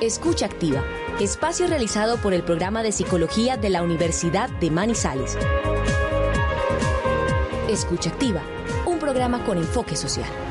Escucha 0.00 0.46
Activa, 0.46 0.82
espacio 1.20 1.66
realizado 1.66 2.16
por 2.16 2.32
el 2.32 2.42
programa 2.42 2.82
de 2.82 2.92
psicología 2.92 3.58
de 3.58 3.68
la 3.68 3.82
Universidad 3.82 4.48
de 4.48 4.70
Manizales. 4.70 5.36
Escucha 7.68 8.08
Activa, 8.08 8.42
un 8.86 8.98
programa 8.98 9.44
con 9.44 9.58
enfoque 9.58 9.96
social. 9.96 10.43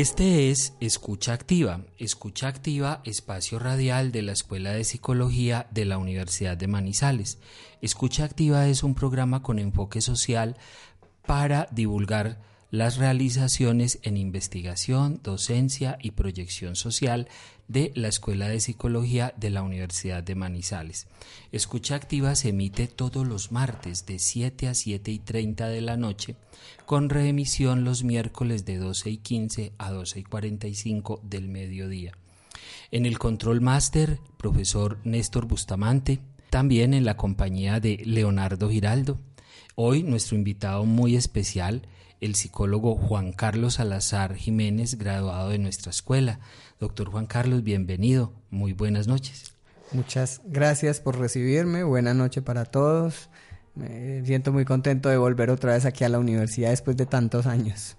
Este 0.00 0.50
es 0.50 0.72
Escucha 0.80 1.34
Activa, 1.34 1.82
Escucha 1.98 2.48
Activa, 2.48 3.02
espacio 3.04 3.58
radial 3.58 4.12
de 4.12 4.22
la 4.22 4.32
Escuela 4.32 4.72
de 4.72 4.84
Psicología 4.84 5.66
de 5.72 5.84
la 5.84 5.98
Universidad 5.98 6.56
de 6.56 6.68
Manizales. 6.68 7.38
Escucha 7.82 8.24
Activa 8.24 8.66
es 8.66 8.82
un 8.82 8.94
programa 8.94 9.42
con 9.42 9.58
enfoque 9.58 10.00
social 10.00 10.56
para 11.26 11.68
divulgar 11.70 12.40
las 12.70 12.98
realizaciones 12.98 13.98
en 14.02 14.16
investigación, 14.16 15.20
docencia 15.22 15.98
y 16.00 16.12
proyección 16.12 16.76
social 16.76 17.28
de 17.66 17.92
la 17.94 18.08
Escuela 18.08 18.48
de 18.48 18.60
Psicología 18.60 19.34
de 19.36 19.50
la 19.50 19.62
Universidad 19.62 20.22
de 20.22 20.34
Manizales. 20.34 21.06
Escucha 21.52 21.96
Activa 21.96 22.34
se 22.34 22.50
emite 22.50 22.86
todos 22.86 23.26
los 23.26 23.52
martes 23.52 24.06
de 24.06 24.18
7 24.18 24.68
a 24.68 24.74
7 24.74 25.10
y 25.10 25.18
30 25.18 25.68
de 25.68 25.80
la 25.80 25.96
noche, 25.96 26.36
con 26.86 27.08
reemisión 27.08 27.84
los 27.84 28.04
miércoles 28.04 28.64
de 28.64 28.78
12 28.78 29.10
y 29.10 29.16
15 29.18 29.72
a 29.78 29.90
12 29.90 30.20
y 30.20 30.22
45 30.24 31.20
del 31.24 31.48
mediodía. 31.48 32.12
En 32.92 33.06
el 33.06 33.18
control 33.18 33.60
máster, 33.60 34.18
profesor 34.36 34.98
Néstor 35.04 35.46
Bustamante, 35.46 36.20
también 36.50 36.94
en 36.94 37.04
la 37.04 37.16
compañía 37.16 37.78
de 37.78 38.02
Leonardo 38.04 38.68
Giraldo. 38.68 39.18
Hoy 39.76 40.02
nuestro 40.02 40.36
invitado 40.36 40.84
muy 40.84 41.14
especial 41.14 41.82
el 42.20 42.34
psicólogo 42.34 42.96
Juan 42.96 43.32
Carlos 43.32 43.74
Salazar 43.74 44.34
Jiménez, 44.34 44.98
graduado 44.98 45.50
de 45.50 45.58
nuestra 45.58 45.90
escuela. 45.90 46.38
Doctor 46.78 47.10
Juan 47.10 47.26
Carlos, 47.26 47.62
bienvenido. 47.62 48.32
Muy 48.50 48.72
buenas 48.72 49.06
noches. 49.06 49.54
Muchas 49.92 50.40
gracias 50.44 51.00
por 51.00 51.18
recibirme. 51.18 51.82
Buenas 51.82 52.14
noches 52.14 52.42
para 52.42 52.64
todos. 52.64 53.30
Me 53.74 54.24
siento 54.24 54.52
muy 54.52 54.64
contento 54.64 55.08
de 55.08 55.16
volver 55.16 55.50
otra 55.50 55.72
vez 55.72 55.84
aquí 55.84 56.04
a 56.04 56.08
la 56.08 56.18
universidad 56.18 56.70
después 56.70 56.96
de 56.96 57.06
tantos 57.06 57.46
años. 57.46 57.96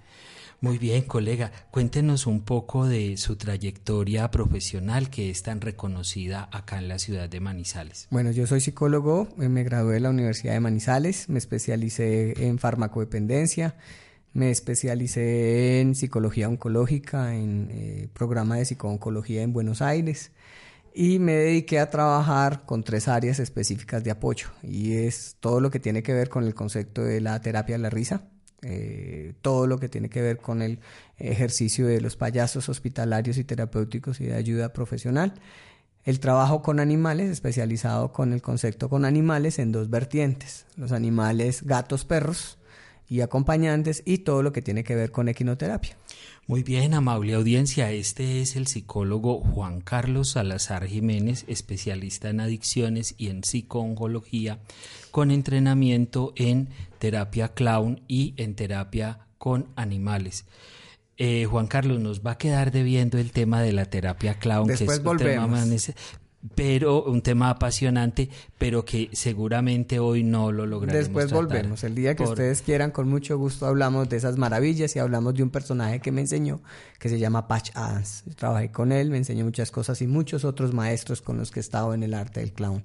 Muy 0.64 0.78
bien, 0.78 1.02
colega. 1.02 1.52
Cuéntenos 1.72 2.28
un 2.28 2.42
poco 2.42 2.86
de 2.86 3.18
su 3.18 3.36
trayectoria 3.36 4.30
profesional 4.30 5.10
que 5.10 5.32
es 5.32 5.42
tan 5.42 5.60
reconocida 5.60 6.48
acá 6.52 6.78
en 6.78 6.88
la 6.88 7.00
ciudad 7.00 7.28
de 7.28 7.40
Manizales. 7.40 8.08
Bueno, 8.12 8.30
yo 8.30 8.46
soy 8.46 8.62
psicólogo, 8.62 9.28
me 9.38 9.64
gradué 9.64 9.96
de 9.96 10.02
la 10.02 10.12
Universidad 10.12 10.54
de 10.54 10.60
Manizales, 10.60 11.30
me 11.30 11.40
especialicé 11.40 12.46
en 12.46 12.60
farmacodependencia, 12.60 13.76
me 14.34 14.50
especialicé 14.52 15.82
en 15.82 15.96
psicología 15.96 16.48
oncológica, 16.48 17.36
en 17.36 17.70
eh, 17.72 18.08
programa 18.14 18.58
de 18.58 18.66
psicooncología 18.66 19.42
en 19.42 19.54
Buenos 19.54 19.82
Aires 19.82 20.32
y 20.94 21.20
me 21.20 21.34
dediqué 21.34 21.80
a 21.80 21.90
trabajar 21.90 22.66
con 22.66 22.84
tres 22.84 23.08
áreas 23.08 23.40
específicas 23.40 24.04
de 24.04 24.12
apoyo 24.12 24.48
y 24.62 24.94
es 24.94 25.38
todo 25.40 25.60
lo 25.60 25.72
que 25.72 25.80
tiene 25.80 26.04
que 26.04 26.14
ver 26.14 26.30
con 26.30 26.44
el 26.44 26.54
concepto 26.54 27.04
de 27.04 27.22
la 27.22 27.40
terapia 27.42 27.76
de 27.76 27.82
la 27.82 27.90
risa, 27.90 28.24
eh, 28.62 29.34
todo 29.42 29.68
lo 29.68 29.80
que 29.80 29.90
tiene 29.90 30.10
que 30.10 30.22
ver 30.22 30.38
con 30.38 30.62
el 30.62 30.80
ejercicio 31.18 31.88
de 31.88 32.02
los 32.02 32.16
payasos 32.16 32.70
hospitalarios 32.70 33.38
y 33.38 33.44
terapéuticos 33.44 34.22
y 34.22 34.26
de 34.26 34.36
ayuda 34.36 34.74
profesional, 34.74 35.34
el 36.04 36.20
trabajo 36.20 36.62
con 36.62 36.80
animales, 36.80 37.30
especializado 37.30 38.12
con 38.12 38.34
el 38.34 38.42
concepto 38.42 38.90
con 38.90 39.06
animales 39.06 39.60
en 39.60 39.72
dos 39.72 39.90
vertientes, 39.90 40.66
los 40.76 40.92
animales 40.92 41.64
gatos, 41.64 42.06
perros, 42.06 42.58
y 43.12 43.20
acompañantes 43.20 44.04
y 44.06 44.20
todo 44.20 44.42
lo 44.42 44.54
que 44.54 44.62
tiene 44.62 44.86
que 44.86 44.96
ver 44.96 45.12
con 45.12 45.28
equinoterapia. 45.28 45.98
Muy 46.48 46.64
bien, 46.64 46.94
amable 46.94 47.34
audiencia, 47.34 47.92
este 47.92 48.40
es 48.40 48.56
el 48.56 48.68
psicólogo 48.68 49.42
Juan 49.42 49.82
Carlos 49.82 50.30
Salazar 50.30 50.88
Jiménez, 50.88 51.44
especialista 51.50 52.30
en 52.30 52.40
adicciones 52.40 53.16
y 53.18 53.28
en 53.28 53.44
psicooncología, 53.44 54.60
con 55.12 55.30
entrenamiento 55.30 56.32
en 56.38 56.70
terapia 57.00 57.50
clown 57.50 58.02
y 58.08 58.34
en 58.38 58.56
terapia 58.56 59.20
con 59.38 59.68
animales. 59.76 60.46
Eh, 61.18 61.46
Juan 61.46 61.68
Carlos, 61.68 62.00
nos 62.00 62.26
va 62.26 62.32
a 62.32 62.38
quedar 62.38 62.72
debiendo 62.72 63.18
el 63.18 63.34
tema 63.34 63.62
de 63.62 63.74
la 63.74 63.86
terapia 63.86 64.36
clown, 64.36 64.70
que 64.70 64.86
es 64.86 65.04
volvemos 65.04 65.60
pero 66.56 67.04
un 67.04 67.22
tema 67.22 67.50
apasionante, 67.50 68.30
pero 68.58 68.84
que 68.84 69.10
seguramente 69.14 70.00
hoy 70.00 70.24
no 70.24 70.52
lo 70.52 70.66
lograremos. 70.66 71.08
Después 71.08 71.32
volvemos, 71.32 71.84
el 71.84 71.96
día 71.96 72.16
que 72.16 72.24
ustedes 72.24 72.62
quieran, 72.62 72.92
con 72.92 73.08
mucho 73.08 73.38
gusto 73.38 73.66
hablamos 73.66 74.10
de 74.10 74.18
esas 74.18 74.38
maravillas 74.38 74.96
y 74.96 75.00
hablamos 75.00 75.36
de 75.36 75.44
un 75.44 75.50
personaje 75.50 76.00
que 76.00 76.12
me 76.12 76.22
enseñó, 76.22 76.62
que 77.00 77.10
se 77.10 77.20
llama 77.20 77.48
Patch 77.48 77.72
Adams. 77.76 78.24
trabajé 78.36 78.72
con 78.72 78.92
él, 78.92 79.10
me 79.10 79.18
enseñó 79.18 79.46
muchas 79.46 79.72
cosas 79.72 80.02
y 80.02 80.08
muchos 80.08 80.44
otros 80.46 80.74
maestros 80.74 81.22
con 81.22 81.38
los 81.38 81.52
que 81.52 81.60
he 81.60 81.62
estado 81.62 81.94
en 81.94 82.04
el 82.04 82.14
arte 82.14 82.40
del 82.40 82.54
clown. 82.54 82.84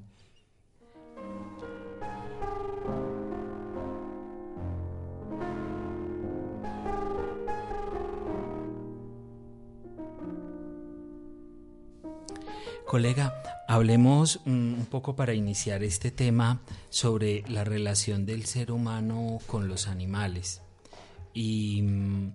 Colega, 12.96 13.42
hablemos 13.68 14.40
mm, 14.46 14.72
un 14.72 14.86
poco 14.86 15.14
para 15.14 15.34
iniciar 15.34 15.84
este 15.84 16.10
tema 16.10 16.62
sobre 16.88 17.44
la 17.46 17.62
relación 17.62 18.24
del 18.24 18.46
ser 18.46 18.72
humano 18.72 19.38
con 19.46 19.68
los 19.68 19.86
animales 19.86 20.62
y 21.34 21.82
mm, 21.82 22.32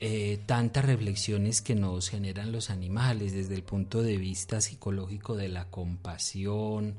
eh, 0.00 0.40
tantas 0.46 0.84
reflexiones 0.84 1.62
que 1.62 1.76
nos 1.76 2.08
generan 2.08 2.50
los 2.50 2.70
animales 2.70 3.34
desde 3.34 3.54
el 3.54 3.62
punto 3.62 4.02
de 4.02 4.16
vista 4.16 4.60
psicológico 4.60 5.36
de 5.36 5.48
la 5.48 5.70
compasión, 5.70 6.96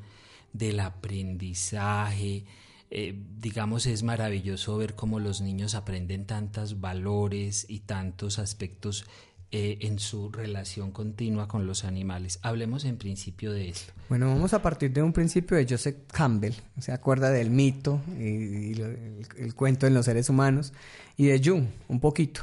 del 0.53 0.79
aprendizaje. 0.79 2.45
Eh, 2.91 3.13
digamos, 3.41 3.87
es 3.87 4.03
maravilloso 4.03 4.77
ver 4.77 4.95
cómo 4.95 5.19
los 5.19 5.41
niños 5.41 5.75
aprenden 5.75 6.25
tantos 6.25 6.79
valores 6.79 7.65
y 7.67 7.81
tantos 7.81 8.39
aspectos 8.39 9.03
eh, 9.51 9.77
en 9.81 9.99
su 9.99 10.31
relación 10.31 10.91
continua 10.91 11.47
con 11.47 11.67
los 11.67 11.85
animales. 11.85 12.39
Hablemos 12.41 12.83
en 12.83 12.97
principio 12.97 13.53
de 13.53 13.69
esto. 13.69 13.93
Bueno, 14.09 14.27
vamos 14.27 14.53
a 14.53 14.61
partir 14.61 14.91
de 14.91 15.03
un 15.03 15.13
principio 15.13 15.55
de 15.55 15.67
Joseph 15.69 15.95
Campbell, 16.11 16.53
se 16.79 16.91
acuerda 16.91 17.29
del 17.29 17.51
mito 17.51 18.01
y, 18.19 18.73
el, 18.81 19.53
cuento 19.55 19.87
en 19.87 19.93
los 19.93 20.05
seres 20.05 20.29
humanos, 20.29 20.73
y 21.15 21.27
de 21.27 21.41
Jung, 21.43 21.65
un 21.87 21.99
poquito. 21.99 22.41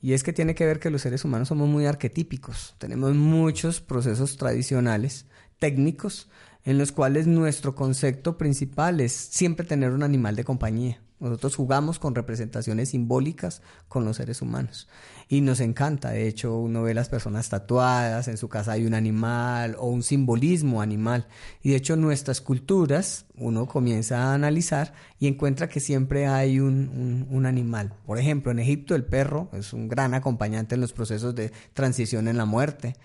Y 0.00 0.12
es 0.12 0.22
que 0.22 0.32
tiene 0.32 0.54
que 0.54 0.64
ver 0.64 0.78
que 0.78 0.90
los 0.90 1.02
seres 1.02 1.24
humanos 1.24 1.48
somos 1.48 1.68
muy 1.68 1.86
arquetípicos, 1.86 2.74
tenemos 2.78 3.14
muchos 3.14 3.80
procesos 3.80 4.36
tradicionales, 4.36 5.26
técnicos, 5.58 6.28
en 6.64 6.78
los 6.78 6.92
cuales 6.92 7.26
nuestro 7.26 7.74
concepto 7.74 8.38
principal 8.38 9.00
es 9.00 9.12
siempre 9.12 9.66
tener 9.66 9.90
un 9.90 10.02
animal 10.02 10.36
de 10.36 10.44
compañía. 10.44 11.00
Nosotros 11.20 11.56
jugamos 11.56 11.98
con 11.98 12.14
representaciones 12.14 12.90
simbólicas 12.90 13.62
con 13.88 14.04
los 14.04 14.16
seres 14.16 14.42
humanos 14.42 14.88
y 15.28 15.40
nos 15.40 15.60
encanta. 15.60 16.10
De 16.10 16.26
hecho, 16.26 16.58
uno 16.58 16.82
ve 16.82 16.94
las 16.94 17.08
personas 17.08 17.48
tatuadas, 17.48 18.28
en 18.28 18.36
su 18.36 18.48
casa 18.48 18.72
hay 18.72 18.84
un 18.84 18.94
animal 18.94 19.76
o 19.78 19.86
un 19.86 20.02
simbolismo 20.02 20.82
animal. 20.82 21.26
Y 21.62 21.70
de 21.70 21.76
hecho, 21.76 21.96
nuestras 21.96 22.40
culturas, 22.40 23.26
uno 23.36 23.66
comienza 23.66 24.24
a 24.24 24.34
analizar 24.34 24.92
y 25.18 25.26
encuentra 25.26 25.68
que 25.68 25.80
siempre 25.80 26.26
hay 26.26 26.60
un, 26.60 27.26
un, 27.30 27.46
animal. 27.46 27.94
Por 28.06 28.18
ejemplo, 28.18 28.52
en 28.52 28.58
Egipto 28.58 28.94
el 28.94 29.04
perro 29.04 29.48
es 29.52 29.72
un 29.72 29.88
gran 29.88 30.14
acompañante 30.14 30.74
en 30.74 30.80
los 30.80 30.92
procesos 30.92 31.34
de 31.34 31.52
transición 31.72 32.28
en 32.28 32.36
la 32.36 32.44
muerte. 32.44 32.96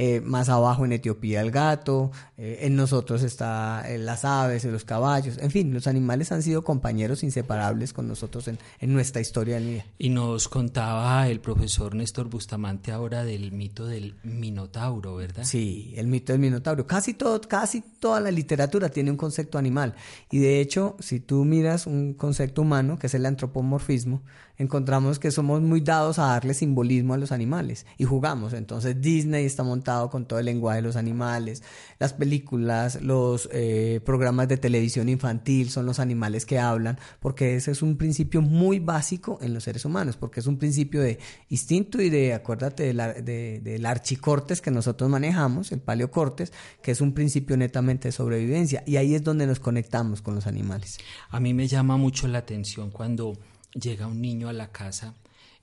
Eh, 0.00 0.20
más 0.20 0.48
abajo 0.48 0.84
en 0.84 0.92
Etiopía 0.92 1.40
el 1.40 1.50
gato, 1.50 2.12
eh, 2.36 2.60
en 2.60 2.76
nosotros 2.76 3.24
está 3.24 3.82
eh, 3.84 3.98
las 3.98 4.24
aves, 4.24 4.64
los 4.64 4.84
caballos, 4.84 5.38
en 5.38 5.50
fin, 5.50 5.74
los 5.74 5.88
animales 5.88 6.30
han 6.30 6.44
sido 6.44 6.62
compañeros 6.62 7.24
inseparables 7.24 7.92
con 7.92 8.06
nosotros 8.06 8.46
en, 8.46 8.60
en 8.78 8.92
nuestra 8.92 9.20
historia 9.20 9.56
del 9.56 9.66
día. 9.66 9.86
Y 9.98 10.10
nos 10.10 10.46
contaba 10.46 11.28
el 11.28 11.40
profesor 11.40 11.96
Néstor 11.96 12.28
Bustamante 12.28 12.92
ahora 12.92 13.24
del 13.24 13.50
mito 13.50 13.86
del 13.86 14.14
Minotauro, 14.22 15.16
¿verdad? 15.16 15.42
Sí, 15.42 15.92
el 15.96 16.06
mito 16.06 16.32
del 16.32 16.42
Minotauro. 16.42 16.86
Casi, 16.86 17.14
todo, 17.14 17.40
casi 17.40 17.80
toda 17.80 18.20
la 18.20 18.30
literatura 18.30 18.90
tiene 18.90 19.10
un 19.10 19.16
concepto 19.16 19.58
animal. 19.58 19.96
Y 20.30 20.38
de 20.38 20.60
hecho, 20.60 20.94
si 21.00 21.18
tú 21.18 21.44
miras 21.44 21.88
un 21.88 22.14
concepto 22.14 22.62
humano, 22.62 23.00
que 23.00 23.08
es 23.08 23.14
el 23.14 23.26
antropomorfismo, 23.26 24.22
encontramos 24.58 25.18
que 25.18 25.30
somos 25.30 25.62
muy 25.62 25.80
dados 25.80 26.18
a 26.18 26.26
darle 26.26 26.52
simbolismo 26.52 27.14
a 27.14 27.16
los 27.16 27.32
animales 27.32 27.86
y 27.96 28.04
jugamos. 28.04 28.52
Entonces 28.52 29.00
Disney 29.00 29.46
está 29.46 29.62
montado 29.62 30.10
con 30.10 30.26
todo 30.26 30.38
el 30.38 30.46
lenguaje 30.46 30.76
de 30.76 30.82
los 30.82 30.96
animales, 30.96 31.62
las 31.98 32.12
películas, 32.12 33.00
los 33.00 33.48
eh, 33.52 34.00
programas 34.04 34.48
de 34.48 34.56
televisión 34.56 35.08
infantil 35.08 35.70
son 35.70 35.86
los 35.86 36.00
animales 36.00 36.44
que 36.44 36.58
hablan, 36.58 36.98
porque 37.20 37.56
ese 37.56 37.70
es 37.70 37.82
un 37.82 37.96
principio 37.96 38.42
muy 38.42 38.78
básico 38.78 39.38
en 39.40 39.54
los 39.54 39.64
seres 39.64 39.84
humanos, 39.84 40.16
porque 40.16 40.40
es 40.40 40.46
un 40.46 40.58
principio 40.58 41.00
de 41.00 41.18
instinto 41.48 42.02
y 42.02 42.10
de, 42.10 42.34
acuérdate, 42.34 42.92
del 42.92 43.24
de, 43.24 43.82
archicortes 43.88 44.60
que 44.60 44.70
nosotros 44.70 45.08
manejamos, 45.08 45.72
el 45.72 45.80
paleocortes, 45.80 46.52
que 46.82 46.90
es 46.90 47.00
un 47.00 47.14
principio 47.14 47.56
netamente 47.56 48.08
de 48.08 48.12
sobrevivencia, 48.12 48.82
y 48.86 48.96
ahí 48.96 49.14
es 49.14 49.22
donde 49.22 49.46
nos 49.46 49.60
conectamos 49.60 50.20
con 50.20 50.34
los 50.34 50.46
animales. 50.46 50.98
A 51.30 51.40
mí 51.40 51.54
me 51.54 51.68
llama 51.68 51.96
mucho 51.96 52.28
la 52.28 52.38
atención 52.38 52.90
cuando 52.90 53.38
llega 53.72 54.06
un 54.06 54.20
niño 54.20 54.48
a 54.48 54.52
la 54.52 54.72
casa 54.72 55.14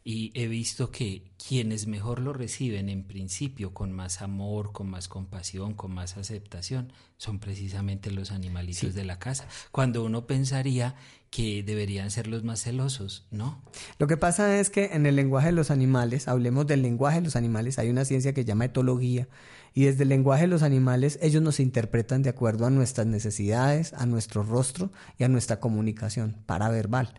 y 0.07 0.31
he 0.36 0.48
visto 0.48 0.92
que 0.92 1.24
quienes 1.48 1.88
mejor 1.88 2.19
lo 2.19 2.31
reciben 2.31 2.90
en 2.90 3.04
principio 3.04 3.74
con 3.74 3.92
más 3.92 4.22
amor, 4.22 4.72
con 4.72 4.88
más 4.88 5.07
compasión, 5.07 5.74
con 5.74 5.92
más 5.92 6.16
aceptación, 6.16 6.94
son 7.18 7.40
precisamente 7.40 8.12
los 8.12 8.31
animalitos 8.31 8.94
de 8.94 9.04
la 9.04 9.18
casa, 9.18 9.48
cuando 9.72 10.04
uno 10.04 10.28
pensaría 10.28 10.96
que 11.31 11.63
deberían 11.63 12.12
ser 12.12 12.28
los 12.28 12.44
más 12.44 12.62
celosos, 12.62 13.25
¿no? 13.31 13.62
Lo 13.98 14.06
que 14.06 14.16
pasa 14.16 14.60
es 14.60 14.69
que 14.69 14.92
en 14.94 15.08
el 15.08 15.16
lenguaje 15.16 15.48
de 15.48 15.54
los 15.54 15.72
animales, 15.72 16.28
hablemos 16.28 16.68
del 16.68 16.84
lenguaje 16.84 17.18
de 17.18 17.25
los 17.25 17.36
animales, 17.36 17.80
hay 17.80 17.90
una 17.90 18.06
ciencia 18.06 18.34
que 18.34 18.42
se 18.42 18.48
llama 18.48 18.66
etología, 18.66 19.28
y 19.74 19.86
desde 19.86 20.04
el 20.04 20.10
lenguaje 20.10 20.44
de 20.44 20.50
los 20.50 20.62
animales 20.62 21.18
ellos 21.22 21.42
nos 21.42 21.60
interpretan 21.60 22.22
de 22.22 22.30
acuerdo 22.30 22.68
a 22.68 22.69
nuestras 22.69 23.08
necesidades, 23.08 23.92
a 23.94 24.06
nuestro 24.06 24.44
rostro 24.44 24.92
y 25.18 25.24
a 25.24 25.28
nuestra 25.28 25.60
comunicación 25.60 26.38
paraverbal. 26.46 27.16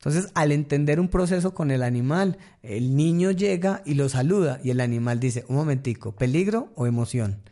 Entonces, 0.00 0.32
al 0.34 0.50
entender 0.50 0.98
un 0.98 1.08
proceso 1.08 1.52
con 1.52 1.70
el 1.70 1.82
animal, 1.82 2.38
el 2.62 2.96
niño 2.96 3.32
llega 3.32 3.82
y 3.84 3.92
lo 3.92 4.08
saluda 4.08 4.58
y 4.64 4.70
el 4.70 4.80
animal 4.80 5.20
dice, 5.20 5.44
un 5.48 5.56
momentico, 5.56 6.16
peligro 6.16 6.72
o 6.74 6.86
emoción. 6.86 7.42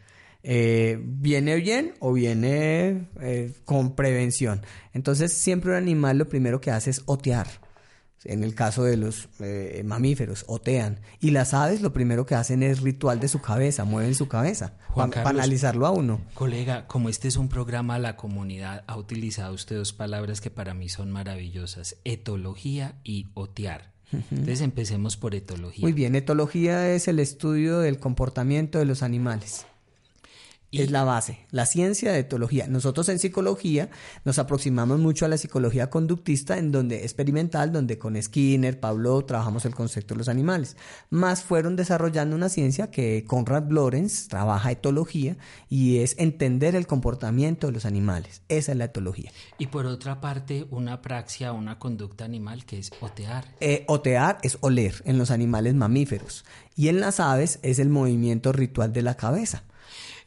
Eh, 0.43 0.99
¿Viene 0.99 1.57
bien 1.57 1.93
o 2.01 2.15
viene 2.15 3.09
eh, 3.21 3.53
con 3.67 3.95
prevención? 3.95 4.63
Entonces, 4.95 5.35
siempre 5.35 5.73
un 5.73 5.77
animal 5.77 6.17
lo 6.17 6.27
primero 6.27 6.59
que 6.59 6.71
hace 6.71 6.89
es 6.89 7.03
otear 7.05 7.49
en 8.25 8.43
el 8.43 8.55
caso 8.55 8.85
de 8.85 8.97
los 8.97 9.29
eh, 9.41 9.83
mamíferos, 9.85 10.45
otean. 10.49 11.01
Y 11.21 11.31
las 11.31 11.55
aves 11.55 11.81
lo 11.81 11.93
primero 11.93 12.27
que 12.27 12.35
hacen 12.35 12.63
es 12.63 12.81
ritual 12.81 13.21
de 13.21 13.29
su 13.29 13.41
cabeza, 13.41 13.85
mueven 13.85 14.15
su 14.15 14.29
cabeza 14.29 14.75
para 14.95 15.31
analizarlo 15.31 15.87
a 15.87 15.91
uno. 15.91 16.21
Colega, 16.35 16.87
como 16.87 17.09
este 17.09 17.29
es 17.29 17.37
un 17.37 17.49
programa, 17.49 17.99
la 17.99 18.17
comunidad 18.17 18.85
ha 18.87 18.97
utilizado 18.97 19.55
usted 19.55 19.77
dos 19.77 19.93
palabras 19.93 20.41
que 20.41 20.51
para 20.51 20.75
mí 20.75 20.89
son 20.89 21.11
maravillosas, 21.11 21.97
etología 22.05 22.97
y 23.05 23.29
otear. 23.35 23.93
Entonces 24.11 24.63
empecemos 24.63 25.19
por 25.19 25.35
etología. 25.35 25.83
Muy 25.83 25.93
bien, 25.93 26.15
etología 26.15 26.91
es 26.95 27.09
el 27.09 27.19
estudio 27.19 27.81
del 27.81 27.99
comportamiento 27.99 28.79
de 28.79 28.87
los 28.87 29.03
animales 29.03 29.67
es 30.71 30.91
la 30.91 31.05
base, 31.05 31.47
la 31.51 31.65
ciencia 31.65 32.13
de 32.13 32.19
etología. 32.19 32.67
Nosotros 32.69 33.09
en 33.09 33.19
psicología 33.19 33.89
nos 34.25 34.39
aproximamos 34.39 34.99
mucho 34.99 35.25
a 35.25 35.29
la 35.29 35.39
psicología 35.39 35.89
conductista, 35.89 36.59
en 36.59 36.73
donde 36.73 37.05
experimental, 37.05 37.73
donde 37.73 37.99
con 37.99 38.21
Skinner, 38.21 38.79
Pablo 38.79 39.25
trabajamos 39.25 39.65
el 39.65 39.75
concepto 39.75 40.15
de 40.15 40.19
los 40.19 40.29
animales. 40.29 40.77
Más 41.09 41.43
fueron 41.43 41.75
desarrollando 41.75 42.37
una 42.37 42.51
ciencia 42.51 42.91
que 42.91 43.25
Conrad 43.27 43.71
Lorenz 43.71 44.29
trabaja 44.29 44.71
etología 44.71 45.39
y 45.71 45.99
es 45.99 46.15
entender 46.19 46.75
el 46.75 46.87
comportamiento 46.87 47.69
de 47.69 47.73
los 47.73 47.87
animales. 47.87 48.43
Esa 48.49 48.73
es 48.73 48.79
la 48.79 48.85
etología. 48.85 49.31
Y 49.57 49.69
por 49.69 49.87
otra 49.87 50.21
parte, 50.21 50.67
una 50.71 51.01
praxia, 51.01 51.53
una 51.53 51.79
conducta 51.79 52.25
animal 52.25 52.67
que 52.67 52.79
es 52.79 52.91
otear. 53.01 53.55
Eh, 53.61 53.85
otear 53.89 54.39
es 54.43 54.59
oler 54.61 55.03
en 55.07 55.17
los 55.17 55.31
animales 55.31 55.75
mamíferos 55.75 56.45
y 56.77 56.89
en 56.89 57.01
las 57.01 57.21
aves 57.21 57.59
es 57.63 57.79
el 57.79 57.89
movimiento 57.89 58.53
ritual 58.53 58.93
de 58.93 59.03
la 59.03 59.15
cabeza. 59.17 59.65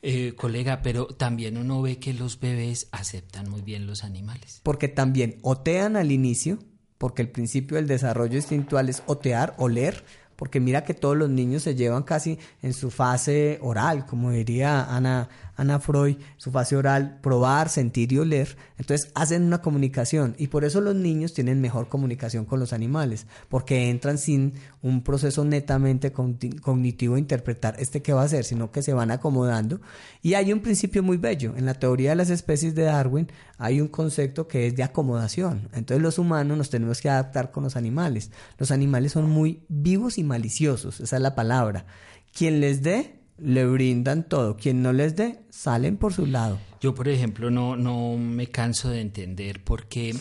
Eh, 0.03 0.33
colega, 0.35 0.81
pero 0.81 1.05
también 1.05 1.57
uno 1.57 1.81
ve 1.81 1.99
que 1.99 2.13
los 2.13 2.39
bebés 2.39 2.87
aceptan 2.91 3.49
muy 3.49 3.61
bien 3.61 3.85
los 3.85 4.03
animales. 4.03 4.59
Porque 4.63 4.87
también 4.87 5.37
otean 5.43 5.95
al 5.95 6.11
inicio, 6.11 6.57
porque 6.97 7.21
el 7.21 7.29
principio 7.29 7.77
del 7.77 7.87
desarrollo 7.87 8.35
instintual 8.35 8.89
es 8.89 9.03
otear, 9.05 9.53
oler, 9.57 10.03
porque 10.35 10.59
mira 10.59 10.83
que 10.83 10.95
todos 10.95 11.15
los 11.15 11.29
niños 11.29 11.61
se 11.61 11.75
llevan 11.75 12.01
casi 12.01 12.39
en 12.63 12.73
su 12.73 12.89
fase 12.89 13.59
oral, 13.61 14.07
como 14.07 14.31
diría 14.31 14.85
Ana, 14.85 15.29
Ana 15.55 15.79
Freud, 15.79 16.17
su 16.37 16.51
fase 16.51 16.75
oral, 16.75 17.19
probar, 17.21 17.69
sentir 17.69 18.11
y 18.13 18.19
oler. 18.19 18.57
Entonces 18.77 19.11
hacen 19.15 19.43
una 19.43 19.61
comunicación 19.61 20.35
y 20.37 20.47
por 20.47 20.63
eso 20.63 20.81
los 20.81 20.95
niños 20.95 21.33
tienen 21.33 21.61
mejor 21.61 21.89
comunicación 21.89 22.45
con 22.45 22.59
los 22.59 22.73
animales, 22.73 23.27
porque 23.49 23.89
entran 23.89 24.17
sin 24.17 24.53
un 24.81 25.03
proceso 25.03 25.45
netamente 25.45 26.11
cognitivo 26.11 27.15
de 27.15 27.19
interpretar 27.19 27.75
este 27.79 28.01
qué 28.01 28.13
va 28.13 28.21
a 28.21 28.25
hacer, 28.25 28.43
sino 28.43 28.71
que 28.71 28.81
se 28.81 28.93
van 28.93 29.11
acomodando. 29.11 29.81
Y 30.21 30.33
hay 30.33 30.51
un 30.53 30.61
principio 30.61 31.03
muy 31.03 31.17
bello. 31.17 31.53
En 31.55 31.65
la 31.65 31.73
teoría 31.73 32.11
de 32.11 32.15
las 32.15 32.29
especies 32.29 32.75
de 32.75 32.83
Darwin 32.83 33.27
hay 33.57 33.81
un 33.81 33.87
concepto 33.87 34.47
que 34.47 34.67
es 34.67 34.75
de 34.75 34.83
acomodación. 34.83 35.69
Entonces 35.73 36.01
los 36.01 36.17
humanos 36.17 36.57
nos 36.57 36.69
tenemos 36.69 37.01
que 37.01 37.09
adaptar 37.09 37.51
con 37.51 37.63
los 37.63 37.75
animales. 37.75 38.31
Los 38.57 38.71
animales 38.71 39.11
son 39.11 39.29
muy 39.29 39.63
vivos 39.67 40.17
y 40.17 40.23
maliciosos, 40.23 40.99
esa 40.99 41.15
es 41.15 41.21
la 41.21 41.35
palabra. 41.35 41.85
Quien 42.33 42.61
les 42.61 42.81
dé 42.81 43.20
le 43.41 43.65
brindan 43.65 44.27
todo. 44.27 44.57
Quien 44.57 44.81
no 44.81 44.93
les 44.93 45.15
dé, 45.15 45.39
salen 45.49 45.97
por 45.97 46.13
su 46.13 46.25
lado. 46.25 46.59
Yo, 46.79 46.95
por 46.95 47.07
ejemplo, 47.07 47.51
no, 47.51 47.75
no 47.75 48.17
me 48.17 48.47
canso 48.47 48.89
de 48.89 49.01
entender 49.01 49.63
por 49.63 49.87
qué, 49.87 50.15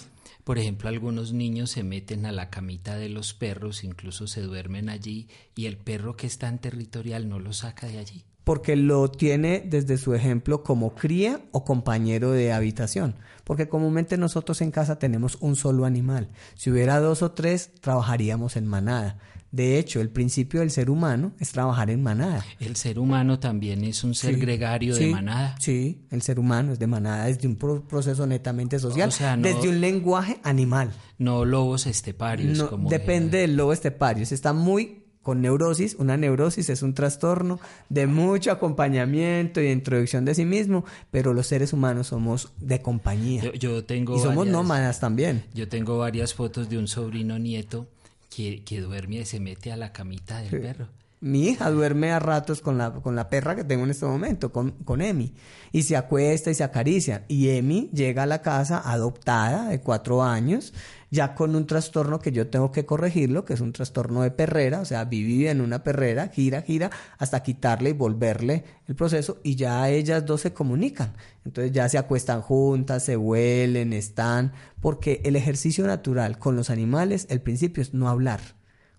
por 0.44 0.58
ejemplo, 0.58 0.88
algunos 0.88 1.32
niños 1.32 1.70
se 1.70 1.82
meten 1.82 2.26
a 2.26 2.32
la 2.32 2.50
camita 2.50 2.96
de 2.96 3.08
los 3.08 3.34
perros, 3.34 3.84
incluso 3.84 4.26
se 4.26 4.42
duermen 4.42 4.88
allí, 4.88 5.28
y 5.54 5.66
el 5.66 5.76
perro 5.76 6.16
que 6.16 6.26
está 6.26 6.48
en 6.48 6.58
territorial 6.58 7.28
no 7.28 7.38
lo 7.38 7.52
saca 7.52 7.86
de 7.86 7.98
allí. 7.98 8.24
Porque 8.44 8.74
lo 8.74 9.08
tiene 9.10 9.62
desde 9.64 9.96
su 9.96 10.14
ejemplo 10.14 10.64
como 10.64 10.94
cría 10.94 11.40
o 11.52 11.64
compañero 11.64 12.32
de 12.32 12.52
habitación. 12.52 13.14
Porque 13.44 13.68
comúnmente 13.68 14.16
nosotros 14.16 14.60
en 14.60 14.70
casa 14.70 14.98
tenemos 14.98 15.36
un 15.40 15.56
solo 15.56 15.84
animal. 15.84 16.30
Si 16.54 16.70
hubiera 16.70 17.00
dos 17.00 17.22
o 17.22 17.32
tres, 17.32 17.72
trabajaríamos 17.80 18.56
en 18.56 18.66
manada. 18.66 19.18
De 19.52 19.78
hecho, 19.78 20.00
el 20.00 20.10
principio 20.10 20.60
del 20.60 20.70
ser 20.70 20.90
humano 20.90 21.32
es 21.40 21.50
trabajar 21.50 21.90
en 21.90 22.02
manada. 22.02 22.44
El 22.60 22.76
ser 22.76 22.98
humano 22.98 23.40
también 23.40 23.84
es 23.84 24.04
un 24.04 24.14
ser 24.14 24.36
gregario 24.36 24.94
de 24.94 25.08
manada. 25.08 25.56
Sí, 25.58 26.06
el 26.10 26.22
ser 26.22 26.38
humano 26.38 26.72
es 26.72 26.78
de 26.78 26.86
manada 26.86 27.26
desde 27.26 27.48
un 27.48 27.56
proceso 27.56 28.26
netamente 28.26 28.78
social, 28.78 29.10
desde 29.42 29.68
un 29.68 29.80
lenguaje 29.80 30.40
animal. 30.44 30.92
No 31.18 31.44
lobos 31.44 31.86
esteparios. 31.86 32.64
depende 32.88 33.38
del 33.38 33.56
lobo 33.56 33.72
estepario. 33.72 34.22
Está 34.22 34.52
muy 34.52 35.02
con 35.22 35.42
neurosis. 35.42 35.96
Una 35.98 36.16
neurosis 36.16 36.70
es 36.70 36.82
un 36.82 36.94
trastorno 36.94 37.60
de 37.88 38.06
mucho 38.06 38.52
acompañamiento 38.52 39.60
y 39.60 39.68
introducción 39.68 40.24
de 40.24 40.34
sí 40.34 40.44
mismo, 40.44 40.84
pero 41.10 41.34
los 41.34 41.46
seres 41.46 41.72
humanos 41.72 42.08
somos 42.08 42.52
de 42.58 42.80
compañía. 42.80 43.52
Yo, 43.54 43.84
tengo 43.84 44.16
y 44.16 44.20
somos 44.20 44.46
nómadas 44.46 45.00
también. 45.00 45.44
Yo 45.54 45.68
tengo 45.68 45.98
varias 45.98 46.34
fotos 46.34 46.68
de 46.68 46.78
un 46.78 46.88
sobrino 46.88 47.38
nieto 47.38 47.88
que, 48.30 48.80
duerme 48.80 49.16
y 49.16 49.24
se 49.26 49.40
mete 49.40 49.72
a 49.72 49.76
la 49.76 49.92
camita 49.92 50.40
del 50.40 50.60
perro. 50.60 50.88
Mi 51.22 51.48
hija 51.48 51.70
duerme 51.70 52.12
a 52.12 52.18
ratos 52.18 52.62
con 52.62 52.78
la, 52.78 52.94
con 52.94 53.14
la 53.14 53.28
perra 53.28 53.54
que 53.54 53.62
tengo 53.62 53.84
en 53.84 53.90
este 53.90 54.06
momento, 54.06 54.52
con, 54.52 54.70
con 54.70 55.02
Emi. 55.02 55.34
Y 55.70 55.82
se 55.82 55.94
acuesta 55.94 56.50
y 56.50 56.54
se 56.54 56.64
acaricia. 56.64 57.26
Y 57.28 57.50
Emi 57.50 57.90
llega 57.92 58.22
a 58.22 58.26
la 58.26 58.40
casa 58.40 58.80
adoptada 58.82 59.68
de 59.68 59.82
cuatro 59.82 60.22
años, 60.22 60.72
ya 61.10 61.34
con 61.34 61.54
un 61.56 61.66
trastorno 61.66 62.20
que 62.20 62.32
yo 62.32 62.48
tengo 62.48 62.72
que 62.72 62.86
corregirlo, 62.86 63.44
que 63.44 63.52
es 63.52 63.60
un 63.60 63.74
trastorno 63.74 64.22
de 64.22 64.30
perrera. 64.30 64.80
O 64.80 64.86
sea, 64.86 65.04
vive 65.04 65.50
en 65.50 65.60
una 65.60 65.82
perrera, 65.82 66.28
gira, 66.28 66.62
gira, 66.62 66.90
hasta 67.18 67.42
quitarle 67.42 67.90
y 67.90 67.92
volverle 67.92 68.64
el 68.88 68.94
proceso. 68.94 69.40
Y 69.42 69.56
ya 69.56 69.90
ellas 69.90 70.24
dos 70.24 70.40
se 70.40 70.54
comunican. 70.54 71.12
Entonces 71.44 71.70
ya 71.72 71.86
se 71.90 71.98
acuestan 71.98 72.40
juntas, 72.40 73.04
se 73.04 73.18
huelen, 73.18 73.92
están. 73.92 74.52
Porque 74.80 75.20
el 75.24 75.36
ejercicio 75.36 75.86
natural 75.86 76.38
con 76.38 76.56
los 76.56 76.70
animales, 76.70 77.26
el 77.28 77.42
principio 77.42 77.82
es 77.82 77.92
no 77.92 78.08
hablar 78.08 78.40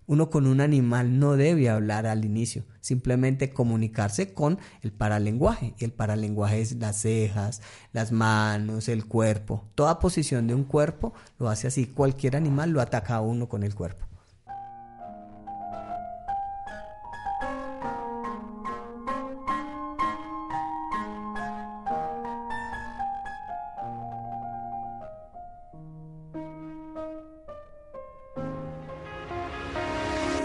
uno 0.06 0.30
con 0.30 0.46
un 0.46 0.60
animal 0.60 1.18
no 1.18 1.36
debe 1.36 1.68
hablar 1.68 2.06
al 2.06 2.24
inicio, 2.24 2.64
simplemente 2.80 3.52
comunicarse 3.52 4.34
con 4.34 4.58
el 4.82 4.92
paralenguaje. 4.92 5.74
Y 5.78 5.84
el 5.84 5.92
paralenguaje 5.92 6.60
es 6.60 6.76
las 6.76 7.00
cejas, 7.00 7.62
las 7.92 8.12
manos, 8.12 8.88
el 8.88 9.06
cuerpo. 9.06 9.64
Toda 9.74 9.98
posición 9.98 10.46
de 10.46 10.54
un 10.54 10.64
cuerpo 10.64 11.14
lo 11.38 11.48
hace 11.48 11.66
así. 11.68 11.86
Cualquier 11.86 12.36
animal 12.36 12.70
lo 12.70 12.80
ataca 12.80 13.16
a 13.16 13.20
uno 13.20 13.48
con 13.48 13.62
el 13.62 13.74
cuerpo. 13.74 14.06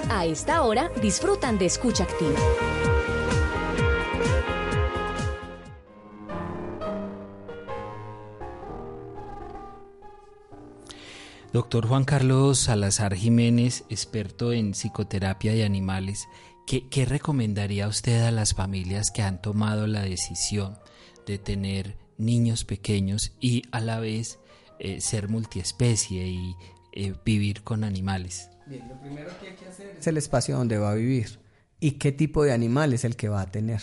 A 0.09 0.25
esta 0.25 0.61
hora 0.63 0.89
disfrutan 1.01 1.57
de 1.57 1.65
escucha 1.65 2.05
activa. 2.05 2.39
Doctor 11.51 11.87
Juan 11.87 12.05
Carlos 12.05 12.59
Salazar 12.59 13.15
Jiménez, 13.15 13.83
experto 13.89 14.53
en 14.53 14.71
psicoterapia 14.71 15.53
de 15.53 15.65
animales, 15.65 16.27
¿qué, 16.65 16.87
¿qué, 16.87 17.05
recomendaría 17.05 17.87
usted 17.87 18.21
a 18.23 18.31
las 18.31 18.53
familias 18.53 19.11
que 19.11 19.23
han 19.23 19.41
tomado 19.41 19.87
la 19.87 20.01
decisión 20.01 20.77
de 21.25 21.37
tener 21.37 21.97
niños 22.17 22.63
pequeños 22.63 23.33
y 23.41 23.63
a 23.71 23.81
la 23.81 23.99
vez 23.99 24.39
eh, 24.79 25.01
ser 25.01 25.27
multiespecie 25.27 26.27
y 26.27 26.55
eh, 26.98 27.13
vivir 27.24 27.63
con 27.63 27.84
animales? 27.84 28.50
Bien, 28.66 28.88
lo 28.89 29.00
primero 29.00 29.30
que 29.39 29.50
hay 29.50 29.56
que 29.56 29.68
hacer 29.68 29.96
es 30.00 30.08
el 30.08 30.18
espacio 30.18 30.58
donde 30.58 30.77
va 30.77 30.92
a 30.92 30.96
vivir 30.96 31.39
y 31.80 31.92
qué 31.92 32.12
tipo 32.12 32.44
de 32.44 32.51
animal 32.51 32.92
es 32.94 33.06
el 33.06 33.16
que 33.16 33.30
va 33.30 33.42
a 33.42 33.51
tener. 33.51 33.82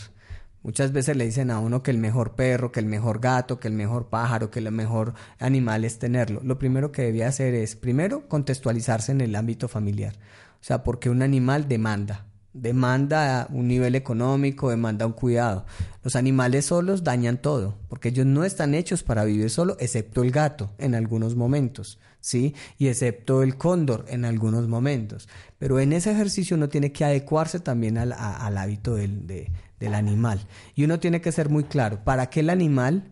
Muchas 0.64 0.92
veces 0.92 1.16
le 1.16 1.26
dicen 1.26 1.50
a 1.50 1.61
uno 1.61 1.83
que 1.83 1.90
el 1.90 1.99
mejor 1.99 2.35
perro, 2.35 2.73
que 2.73 2.80
el 2.80 2.87
mejor 2.87 3.21
gato, 3.21 3.61
que 3.61 3.68
el 3.68 3.75
mejor 3.75 4.09
pájaro, 4.09 4.50
que 4.50 4.59
el 4.59 4.73
mejor 4.73 5.14
animal 5.38 5.85
es 5.85 5.99
tenerlo. 5.99 6.40
Lo 6.42 6.59
primero 6.59 6.90
que 6.90 7.02
debía 7.02 7.28
hacer 7.28 7.54
es, 7.54 7.76
primero, 7.76 8.26
contextualizarse 8.28 9.12
en 9.12 9.21
el 9.21 9.37
ámbito 9.37 9.68
familiar. 9.68 10.14
O 10.61 10.64
sea, 10.64 10.83
porque 10.83 11.11
un 11.11 11.23
animal 11.23 11.68
demanda, 11.68 12.26
demanda 12.54 13.49
un 13.50 13.68
nivel 13.68 13.96
económico, 13.96 14.70
demanda 14.70 15.04
un 15.04 15.12
cuidado. 15.12 15.66
Los 16.02 16.16
animales 16.16 16.66
solos 16.66 17.04
dañan 17.04 17.38
todo, 17.38 17.76
porque 17.88 18.08
ellos 18.08 18.25
no 18.25 18.44
están 18.44 18.75
hechos 18.75 19.02
para 19.02 19.25
vivir 19.25 19.50
solo, 19.50 19.76
excepto 19.80 20.23
el 20.23 20.30
gato 20.30 20.70
en 20.78 20.94
algunos 20.94 21.34
momentos, 21.34 21.99
¿sí? 22.20 22.54
Y 22.78 22.87
excepto 22.87 23.42
el 23.42 23.56
cóndor 23.56 24.06
en 24.08 24.25
algunos 24.25 24.68
momentos. 24.68 25.28
Pero 25.58 25.80
en 25.80 25.92
ese 25.92 26.12
ejercicio 26.12 26.56
uno 26.56 26.68
tiene 26.68 26.92
que 26.92 27.04
adecuarse 27.04 27.58
también 27.58 27.99
al, 27.99 28.12
al 28.12 28.56
hábito 28.56 28.94
del, 28.94 29.26
de, 29.26 29.50
del 29.80 29.94
animal. 29.94 30.46
Y 30.75 30.84
uno 30.84 31.00
tiene 31.00 31.20
que 31.20 31.32
ser 31.32 31.50
muy 31.50 31.64
claro, 31.64 32.04
¿para 32.04 32.30
qué 32.30 32.40
el 32.40 32.50
animal? 32.50 33.11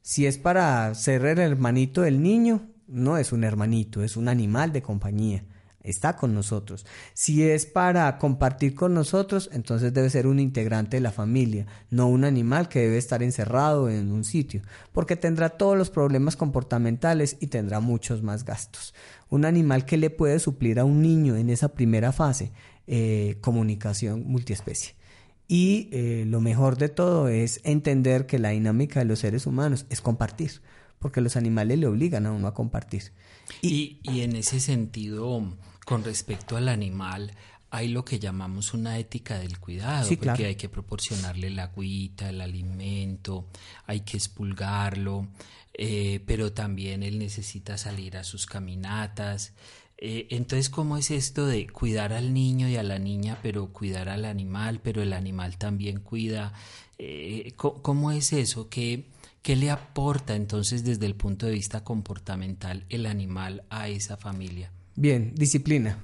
Si 0.00 0.26
es 0.26 0.38
para 0.38 0.94
ser 0.94 1.26
el 1.26 1.38
hermanito 1.38 2.00
del 2.00 2.22
niño, 2.22 2.66
no 2.86 3.18
es 3.18 3.32
un 3.32 3.44
hermanito, 3.44 4.02
es 4.02 4.16
un 4.16 4.28
animal 4.28 4.72
de 4.72 4.80
compañía. 4.80 5.44
Está 5.88 6.16
con 6.16 6.34
nosotros. 6.34 6.84
Si 7.14 7.42
es 7.42 7.64
para 7.64 8.18
compartir 8.18 8.74
con 8.74 8.92
nosotros, 8.92 9.48
entonces 9.52 9.94
debe 9.94 10.10
ser 10.10 10.26
un 10.26 10.38
integrante 10.38 10.98
de 10.98 11.00
la 11.00 11.12
familia, 11.12 11.66
no 11.90 12.08
un 12.08 12.24
animal 12.24 12.68
que 12.68 12.80
debe 12.80 12.98
estar 12.98 13.22
encerrado 13.22 13.88
en 13.88 14.12
un 14.12 14.24
sitio, 14.24 14.60
porque 14.92 15.16
tendrá 15.16 15.48
todos 15.48 15.78
los 15.78 15.88
problemas 15.88 16.36
comportamentales 16.36 17.38
y 17.40 17.46
tendrá 17.46 17.80
muchos 17.80 18.22
más 18.22 18.44
gastos. 18.44 18.94
Un 19.30 19.46
animal 19.46 19.86
que 19.86 19.96
le 19.96 20.10
puede 20.10 20.40
suplir 20.40 20.78
a 20.78 20.84
un 20.84 21.00
niño 21.00 21.36
en 21.36 21.48
esa 21.48 21.68
primera 21.70 22.12
fase, 22.12 22.52
eh, 22.86 23.38
comunicación 23.40 24.24
multiespecie. 24.26 24.94
Y 25.46 25.88
eh, 25.92 26.24
lo 26.26 26.42
mejor 26.42 26.76
de 26.76 26.90
todo 26.90 27.28
es 27.28 27.62
entender 27.64 28.26
que 28.26 28.38
la 28.38 28.50
dinámica 28.50 29.00
de 29.00 29.06
los 29.06 29.20
seres 29.20 29.46
humanos 29.46 29.86
es 29.88 30.02
compartir, 30.02 30.60
porque 30.98 31.22
los 31.22 31.36
animales 31.36 31.78
le 31.78 31.86
obligan 31.86 32.26
a 32.26 32.32
uno 32.32 32.46
a 32.46 32.52
compartir. 32.52 33.04
Y, 33.62 33.98
y, 34.02 34.20
en 34.20 34.36
ese 34.36 34.60
sentido, 34.60 35.42
con 35.88 36.04
respecto 36.04 36.58
al 36.58 36.68
animal, 36.68 37.32
hay 37.70 37.88
lo 37.88 38.04
que 38.04 38.18
llamamos 38.18 38.74
una 38.74 38.98
ética 38.98 39.38
del 39.38 39.58
cuidado, 39.58 40.06
Sí, 40.06 40.16
porque 40.16 40.32
claro. 40.32 40.48
hay 40.48 40.56
que 40.56 40.68
proporcionarle 40.68 41.48
la 41.48 41.62
agüita, 41.62 42.28
el 42.28 42.42
alimento, 42.42 43.46
hay 43.86 44.00
que 44.00 44.18
expulgarlo, 44.18 45.28
eh, 45.72 46.22
pero 46.26 46.52
también 46.52 47.02
él 47.02 47.18
necesita 47.18 47.78
salir 47.78 48.18
a 48.18 48.24
sus 48.24 48.44
caminatas. 48.44 49.54
Eh, 49.96 50.26
entonces, 50.28 50.68
¿cómo 50.68 50.98
es 50.98 51.10
esto 51.10 51.46
de 51.46 51.66
cuidar 51.68 52.12
al 52.12 52.34
niño 52.34 52.68
y 52.68 52.76
a 52.76 52.82
la 52.82 52.98
niña, 52.98 53.38
pero 53.42 53.72
cuidar 53.72 54.10
al 54.10 54.26
animal, 54.26 54.80
pero 54.82 55.02
el 55.02 55.14
animal 55.14 55.56
también 55.56 56.00
cuida? 56.00 56.52
Eh, 56.98 57.54
¿cómo, 57.56 57.80
¿Cómo 57.80 58.12
es 58.12 58.34
eso? 58.34 58.68
¿Qué, 58.68 59.06
¿Qué 59.40 59.56
le 59.56 59.70
aporta 59.70 60.36
entonces 60.36 60.84
desde 60.84 61.06
el 61.06 61.14
punto 61.14 61.46
de 61.46 61.52
vista 61.52 61.82
comportamental 61.82 62.84
el 62.90 63.06
animal 63.06 63.64
a 63.70 63.88
esa 63.88 64.18
familia? 64.18 64.70
Bien, 65.00 65.32
disciplina, 65.36 66.02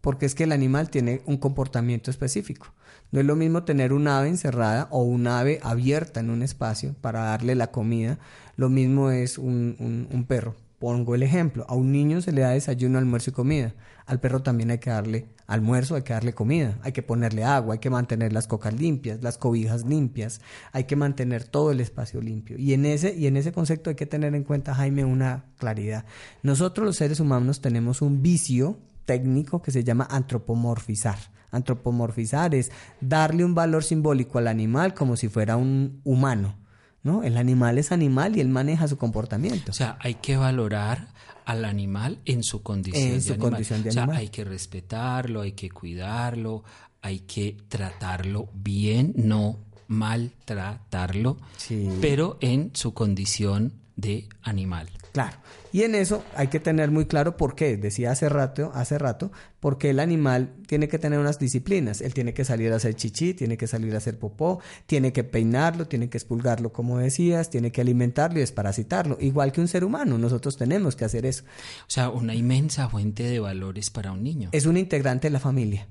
porque 0.00 0.26
es 0.26 0.34
que 0.34 0.42
el 0.42 0.50
animal 0.50 0.90
tiene 0.90 1.22
un 1.26 1.36
comportamiento 1.36 2.10
específico. 2.10 2.74
No 3.12 3.20
es 3.20 3.26
lo 3.26 3.36
mismo 3.36 3.62
tener 3.62 3.92
un 3.92 4.08
ave 4.08 4.26
encerrada 4.26 4.88
o 4.90 5.04
un 5.04 5.28
ave 5.28 5.60
abierta 5.62 6.18
en 6.18 6.30
un 6.30 6.42
espacio 6.42 6.96
para 7.00 7.20
darle 7.20 7.54
la 7.54 7.70
comida. 7.70 8.18
Lo 8.56 8.68
mismo 8.68 9.12
es 9.12 9.38
un, 9.38 9.76
un, 9.78 10.08
un 10.10 10.24
perro. 10.24 10.56
Pongo 10.78 11.14
el 11.14 11.22
ejemplo, 11.22 11.64
a 11.68 11.74
un 11.74 11.90
niño 11.90 12.20
se 12.20 12.32
le 12.32 12.42
da 12.42 12.50
desayuno, 12.50 12.98
almuerzo 12.98 13.30
y 13.30 13.32
comida. 13.32 13.74
Al 14.04 14.20
perro 14.20 14.42
también 14.42 14.70
hay 14.70 14.78
que 14.78 14.90
darle 14.90 15.28
almuerzo, 15.46 15.94
hay 15.94 16.02
que 16.02 16.12
darle 16.12 16.34
comida, 16.34 16.78
hay 16.82 16.92
que 16.92 17.02
ponerle 17.02 17.44
agua, 17.44 17.74
hay 17.74 17.78
que 17.78 17.88
mantener 17.88 18.32
las 18.32 18.46
cocas 18.46 18.74
limpias, 18.74 19.22
las 19.22 19.38
cobijas 19.38 19.86
limpias, 19.86 20.42
hay 20.72 20.84
que 20.84 20.94
mantener 20.94 21.44
todo 21.44 21.70
el 21.70 21.80
espacio 21.80 22.20
limpio. 22.20 22.58
Y 22.58 22.74
en 22.74 22.84
ese, 22.84 23.14
y 23.14 23.26
en 23.26 23.38
ese 23.38 23.52
concepto 23.52 23.88
hay 23.88 23.96
que 23.96 24.04
tener 24.04 24.34
en 24.34 24.44
cuenta, 24.44 24.74
Jaime, 24.74 25.04
una 25.04 25.46
claridad. 25.56 26.04
Nosotros 26.42 26.86
los 26.86 26.96
seres 26.96 27.20
humanos 27.20 27.62
tenemos 27.62 28.02
un 28.02 28.20
vicio 28.20 28.78
técnico 29.06 29.62
que 29.62 29.70
se 29.70 29.82
llama 29.82 30.06
antropomorfizar. 30.10 31.18
Antropomorfizar 31.52 32.54
es 32.54 32.70
darle 33.00 33.44
un 33.44 33.54
valor 33.54 33.82
simbólico 33.82 34.38
al 34.38 34.48
animal 34.48 34.92
como 34.92 35.16
si 35.16 35.28
fuera 35.28 35.56
un 35.56 36.02
humano. 36.04 36.65
¿No? 37.06 37.22
El 37.22 37.38
animal 37.38 37.78
es 37.78 37.90
animal 37.92 38.36
y 38.36 38.40
él 38.40 38.48
maneja 38.50 38.86
su 38.88 38.98
comportamiento. 38.98 39.70
O 39.70 39.74
sea, 39.74 39.96
hay 40.00 40.14
que 40.16 40.36
valorar 40.36 41.08
al 41.46 41.64
animal 41.64 42.18
en 42.26 42.42
su 42.42 42.62
condición, 42.62 43.02
En 43.06 43.12
de, 43.14 43.20
su 43.22 43.32
animal. 43.34 43.50
condición 43.52 43.82
de 43.84 43.88
o 43.88 43.92
sea, 43.92 44.02
animal. 44.02 44.20
hay 44.20 44.28
que 44.28 44.44
respetarlo, 44.44 45.40
hay 45.42 45.52
que 45.52 45.70
cuidarlo, 45.70 46.64
hay 47.00 47.20
que 47.20 47.56
tratarlo 47.68 48.48
bien, 48.52 49.12
no 49.16 49.58
maltratarlo, 49.88 51.36
Sí. 51.56 51.88
pero 52.00 52.38
en 52.40 52.70
su 52.74 52.92
condición 52.94 53.72
de 53.96 54.28
animal. 54.42 54.88
Claro. 55.12 55.38
Y 55.72 55.82
en 55.82 55.94
eso 55.94 56.22
hay 56.34 56.48
que 56.48 56.60
tener 56.60 56.90
muy 56.90 57.06
claro 57.06 57.36
por 57.36 57.54
qué. 57.54 57.76
Decía 57.76 58.10
hace 58.10 58.28
rato, 58.28 58.70
hace 58.74 58.98
rato, 58.98 59.32
porque 59.60 59.90
el 59.90 60.00
animal 60.00 60.54
tiene 60.66 60.88
que 60.88 60.98
tener 60.98 61.18
unas 61.18 61.38
disciplinas. 61.38 62.02
Él 62.02 62.14
tiene 62.14 62.34
que 62.34 62.44
salir 62.44 62.72
a 62.72 62.76
hacer 62.76 62.94
chichi, 62.94 63.34
tiene 63.34 63.56
que 63.56 63.66
salir 63.66 63.94
a 63.94 63.98
hacer 63.98 64.18
popó, 64.18 64.60
tiene 64.86 65.12
que 65.12 65.24
peinarlo, 65.24 65.86
tiene 65.86 66.08
que 66.08 66.18
expulgarlo, 66.18 66.72
como 66.72 66.98
decías, 66.98 67.50
tiene 67.50 67.72
que 67.72 67.80
alimentarlo 67.80 68.38
y 68.38 68.40
desparasitarlo. 68.40 69.16
Igual 69.20 69.52
que 69.52 69.62
un 69.62 69.68
ser 69.68 69.84
humano, 69.84 70.18
nosotros 70.18 70.56
tenemos 70.56 70.96
que 70.96 71.06
hacer 71.06 71.24
eso. 71.24 71.44
O 71.82 71.90
sea, 71.90 72.10
una 72.10 72.34
inmensa 72.34 72.88
fuente 72.88 73.22
de 73.22 73.40
valores 73.40 73.90
para 73.90 74.12
un 74.12 74.22
niño. 74.22 74.50
Es 74.52 74.66
un 74.66 74.76
integrante 74.76 75.28
de 75.28 75.32
la 75.32 75.40
familia. 75.40 75.88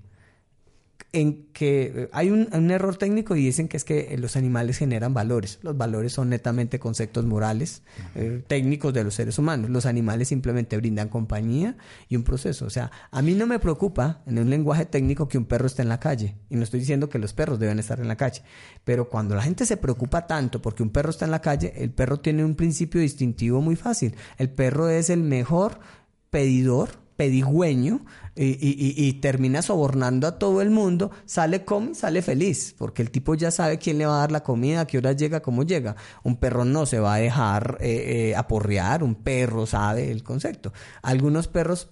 En 1.16 1.46
que 1.54 1.94
eh, 1.96 2.10
hay 2.12 2.30
un, 2.30 2.50
un 2.52 2.72
error 2.72 2.98
técnico 2.98 3.38
y 3.38 3.46
dicen 3.46 3.70
que 3.70 3.78
es 3.78 3.86
que 3.86 4.14
eh, 4.14 4.18
los 4.18 4.36
animales 4.36 4.78
generan 4.78 5.14
valores. 5.14 5.60
Los 5.62 5.78
valores 5.78 6.12
son 6.12 6.30
netamente 6.30 6.78
conceptos 6.78 7.24
morales, 7.26 7.84
eh, 8.16 8.44
técnicos 8.48 8.94
de 8.94 9.06
los 9.06 9.14
seres 9.14 9.40
humanos. 9.40 9.70
Los 9.70 9.86
animales 9.86 10.28
simplemente 10.28 10.76
brindan 10.76 11.08
compañía 11.08 11.78
y 12.10 12.18
un 12.18 12.24
proceso. 12.24 12.66
O 12.66 12.70
sea, 12.70 12.92
a 13.12 13.22
mí 13.22 13.34
no 13.34 13.48
me 13.48 13.60
preocupa 13.60 14.24
en 14.26 14.40
un 14.40 14.50
lenguaje 14.50 14.86
técnico 14.86 15.30
que 15.30 15.38
un 15.38 15.46
perro 15.46 15.68
esté 15.68 15.84
en 15.84 15.90
la 15.90 16.02
calle. 16.02 16.36
Y 16.50 16.58
no 16.58 16.64
estoy 16.64 16.82
diciendo 16.82 17.08
que 17.08 17.18
los 17.18 17.32
perros 17.32 17.60
deben 17.60 17.80
estar 17.80 18.02
en 18.02 18.10
la 18.10 18.18
calle. 18.18 18.42
Pero 18.84 19.10
cuando 19.10 19.36
la 19.36 19.42
gente 19.42 19.66
se 19.66 19.78
preocupa 19.78 20.28
tanto 20.28 20.62
porque 20.62 20.84
un 20.84 20.90
perro 20.90 21.12
está 21.12 21.24
en 21.24 21.32
la 21.32 21.42
calle, 21.42 21.74
el 21.78 21.92
perro 21.92 22.20
tiene 22.20 22.44
un 22.44 22.56
principio 22.56 23.00
distintivo 23.00 23.62
muy 23.62 23.78
fácil. 23.78 24.16
El 24.38 24.50
perro 24.50 24.90
es 24.90 25.10
el 25.10 25.24
mejor 25.24 25.80
pedidor, 26.30 26.90
pedigüeño, 27.16 28.06
y, 28.36 28.44
y- 28.46 28.94
y- 29.08 29.14
termina 29.14 29.62
sobornando 29.62 30.28
a 30.28 30.38
todo 30.38 30.62
el 30.62 30.70
mundo, 30.70 31.12
sale 31.26 31.64
come, 31.64 31.96
sale 31.96 32.22
feliz, 32.22 32.76
porque 32.78 33.02
el 33.02 33.10
tipo 33.10 33.34
ya 33.36 33.50
sabe 33.52 33.78
quién 33.78 33.98
le 33.98 34.06
va 34.06 34.18
a 34.18 34.20
dar 34.20 34.32
la 34.34 34.44
comida, 34.44 34.82
a 34.82 34.88
qué 34.88 34.98
hora 34.98 35.14
llega, 35.14 35.42
cómo 35.42 35.64
llega. 35.64 35.96
Un 36.24 36.36
perro 36.36 36.66
no 36.66 36.86
se 36.86 37.00
va 37.00 37.16
a 37.16 37.20
dejar 37.20 37.78
eh, 37.80 38.32
eh, 38.32 38.36
aporrear, 38.36 39.04
un 39.04 39.16
perro 39.16 39.66
sabe 39.66 40.12
el 40.12 40.24
concepto. 40.24 40.74
Algunos 41.02 41.48
perros 41.48 41.90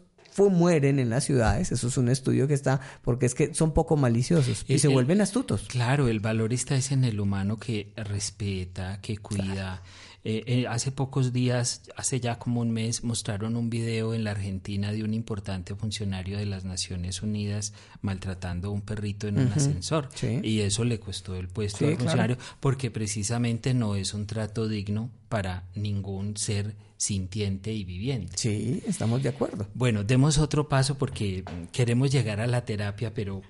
mueren 0.49 0.97
en 0.99 1.11
las 1.11 1.23
ciudades, 1.25 1.71
eso 1.71 1.87
es 1.87 1.95
un 1.97 2.09
estudio 2.09 2.47
que 2.47 2.55
está, 2.55 2.81
porque 3.03 3.27
es 3.27 3.35
que 3.35 3.53
son 3.53 3.71
poco 3.71 3.95
maliciosos 3.97 4.65
y 4.67 4.73
El- 4.73 4.79
se 4.79 4.87
el- 4.87 4.93
vuelven 4.93 5.21
astutos. 5.21 5.65
Claro, 5.67 6.07
el 6.07 6.19
valor 6.19 6.53
está 6.53 6.75
es 6.75 6.91
en 6.91 7.03
el 7.03 7.19
humano 7.19 7.57
que 7.57 7.93
respeta, 7.95 8.99
que 8.99 9.17
cuida. 9.17 9.81
Eh, 10.25 10.43
eh, 10.47 10.67
hace 10.67 10.91
pocos 10.93 11.33
días, 11.33 11.81
hace 11.97 12.21
ya 12.21 12.39
como 12.39 12.61
un 12.61 12.71
mes, 12.71 13.03
mostraron 13.03 13.57
un 13.57 13.69
video 13.69 14.13
en 14.13 14.23
la 14.23 14.31
Argentina 14.31 14.93
de 14.93 15.03
un 15.03 15.13
importante 15.13 15.75
funcionario 15.75 16.37
de 16.37 16.45
las 16.45 16.63
Naciones 16.63 17.21
Unidas 17.21 17.73
maltratando 18.01 18.69
a 18.69 18.71
un 18.71 18.81
perrito 18.81 19.27
en 19.27 19.37
un 19.37 19.47
ascensor. 19.51 20.07
sí. 20.15 20.39
Y 20.41 20.61
eso 20.61 20.85
le 20.85 20.97
costó 20.99 21.35
el 21.35 21.49
puesto 21.49 21.79
Sí, 21.79 21.85
al 21.85 21.89
claro. 21.91 22.03
funcionario 22.05 22.37
porque 22.61 22.89
precisamente 22.89 23.73
no 23.73 23.95
es 23.95 24.13
un 24.13 24.25
trato 24.25 24.69
digno 24.69 25.09
para 25.27 25.65
ningún 25.75 26.37
ser 26.37 26.75
sintiente 26.95 27.73
y 27.73 27.83
viviente. 27.83 28.37
Sí, 28.37 28.81
estamos 28.87 29.21
de 29.23 29.29
acuerdo. 29.29 29.67
Bueno, 29.73 30.05
demos 30.05 30.37
otro 30.37 30.69
paso 30.69 30.97
porque 30.97 31.43
queremos 31.73 32.11
llegar 32.13 32.39
a 32.39 32.47
la 32.47 32.63
terapia, 32.63 33.13
pero 33.13 33.41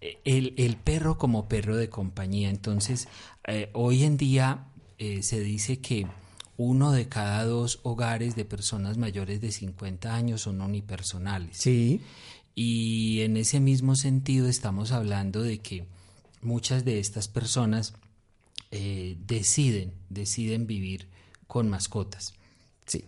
eh, 0.00 0.20
el, 0.24 0.54
el 0.56 0.76
perro 0.76 1.18
como 1.18 1.48
perro 1.48 1.76
de 1.76 1.90
compañía. 1.90 2.48
Entonces, 2.48 3.08
eh, 3.46 3.68
hoy 3.74 4.04
en 4.04 4.16
día 4.16 4.68
eh, 4.98 5.22
se 5.22 5.40
dice 5.40 5.80
que 5.80 6.06
uno 6.56 6.92
de 6.92 7.08
cada 7.08 7.44
dos 7.44 7.80
hogares 7.82 8.36
de 8.36 8.44
personas 8.44 8.96
mayores 8.96 9.40
de 9.40 9.50
50 9.50 10.14
años 10.14 10.42
son 10.42 10.60
unipersonales. 10.60 11.56
Sí, 11.56 12.00
Y 12.54 13.22
en 13.22 13.36
ese 13.36 13.58
mismo 13.58 13.96
sentido 13.96 14.48
estamos 14.48 14.92
hablando 14.92 15.42
de 15.42 15.58
que 15.58 15.86
muchas 16.42 16.84
de 16.84 17.00
estas 17.00 17.26
personas 17.26 17.94
eh, 18.70 19.16
deciden, 19.26 19.94
deciden 20.10 20.66
vivir 20.66 21.08
con 21.46 21.68
mascotas. 21.68 22.34
sí. 22.86 23.04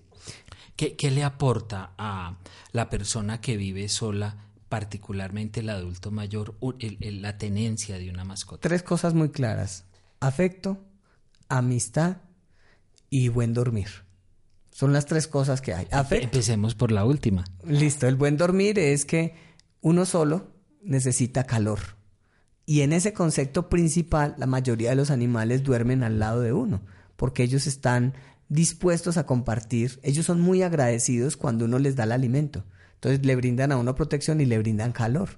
¿Qué, 0.75 0.95
¿Qué 0.95 1.11
le 1.11 1.25
aporta 1.25 1.95
a 1.97 2.37
la 2.73 2.90
persona 2.90 3.40
que 3.40 3.57
vive 3.57 3.88
sola 3.88 4.37
particularmente 4.69 5.61
el 5.61 5.71
adulto 5.71 6.11
mayor, 6.11 6.55
la 7.00 7.38
tenencia 7.38 7.99
de 7.99 8.11
una 8.11 8.25
mascota? 8.25 8.69
Tres 8.69 8.83
cosas 8.83 9.14
muy 9.14 9.31
claras. 9.31 9.85
Afecto, 10.21 10.78
amistad 11.48 12.18
y 13.10 13.28
buen 13.28 13.54
dormir. 13.54 13.88
Son 14.70 14.92
las 14.92 15.06
tres 15.06 15.26
cosas 15.26 15.60
que 15.60 15.72
hay. 15.72 15.88
Empecemos 16.10 16.74
por 16.74 16.92
la 16.92 17.04
última. 17.04 17.44
Listo, 17.64 18.06
el 18.06 18.16
buen 18.16 18.36
dormir 18.36 18.78
es 18.78 19.04
que 19.04 19.34
uno 19.80 20.04
solo 20.04 20.52
necesita 20.82 21.44
calor. 21.44 21.80
Y 22.66 22.82
en 22.82 22.92
ese 22.92 23.12
concepto 23.12 23.68
principal, 23.68 24.34
la 24.38 24.46
mayoría 24.46 24.90
de 24.90 24.96
los 24.96 25.10
animales 25.10 25.62
duermen 25.62 26.02
al 26.02 26.18
lado 26.18 26.40
de 26.40 26.52
uno, 26.52 26.82
porque 27.16 27.42
ellos 27.42 27.66
están 27.66 28.14
dispuestos 28.48 29.16
a 29.16 29.24
compartir. 29.24 30.00
Ellos 30.02 30.26
son 30.26 30.40
muy 30.40 30.62
agradecidos 30.62 31.36
cuando 31.36 31.64
uno 31.64 31.78
les 31.78 31.96
da 31.96 32.04
el 32.04 32.12
alimento. 32.12 32.64
Entonces 32.94 33.24
le 33.24 33.36
brindan 33.36 33.72
a 33.72 33.76
uno 33.76 33.94
protección 33.94 34.40
y 34.40 34.46
le 34.46 34.58
brindan 34.58 34.92
calor. 34.92 35.30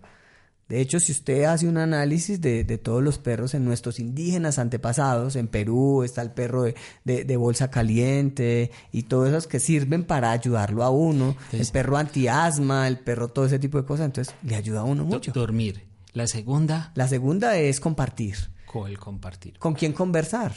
De 0.68 0.82
hecho, 0.82 1.00
si 1.00 1.12
usted 1.12 1.44
hace 1.44 1.66
un 1.66 1.78
análisis 1.78 2.42
de, 2.42 2.64
todos 2.78 3.02
los 3.02 3.18
perros 3.18 3.54
en 3.54 3.64
nuestros 3.64 3.98
indígenas 3.98 4.58
antepasados, 4.58 5.34
en 5.36 5.48
Perú 5.48 6.02
está 6.02 6.20
el 6.20 6.30
perro 6.30 6.64
de, 7.04 7.36
bolsa 7.38 7.70
caliente 7.70 8.70
y 8.92 9.04
todos 9.04 9.30
esos 9.30 9.46
que 9.46 9.60
sirven 9.60 10.04
para 10.04 10.30
ayudarlo 10.30 10.84
a 10.84 10.90
uno, 10.90 11.36
el 11.52 11.66
perro 11.68 11.96
antiasma, 11.96 12.86
el 12.86 12.98
perro 12.98 13.28
todo 13.28 13.46
ese 13.46 13.58
tipo 13.58 13.78
de 13.78 13.86
cosas, 13.86 14.06
entonces 14.06 14.34
le 14.42 14.56
ayuda 14.56 14.80
a 14.80 14.84
uno 14.84 15.04
mucho. 15.04 15.32
Dormir. 15.32 15.86
La 16.12 16.26
segunda. 16.26 16.92
La 16.94 17.08
segunda 17.08 17.56
es 17.56 17.80
compartir. 17.80 18.36
Con 18.66 18.90
el 18.90 18.98
compartir. 18.98 19.58
¿Con 19.58 19.72
quién 19.74 19.94
conversar? 19.94 20.52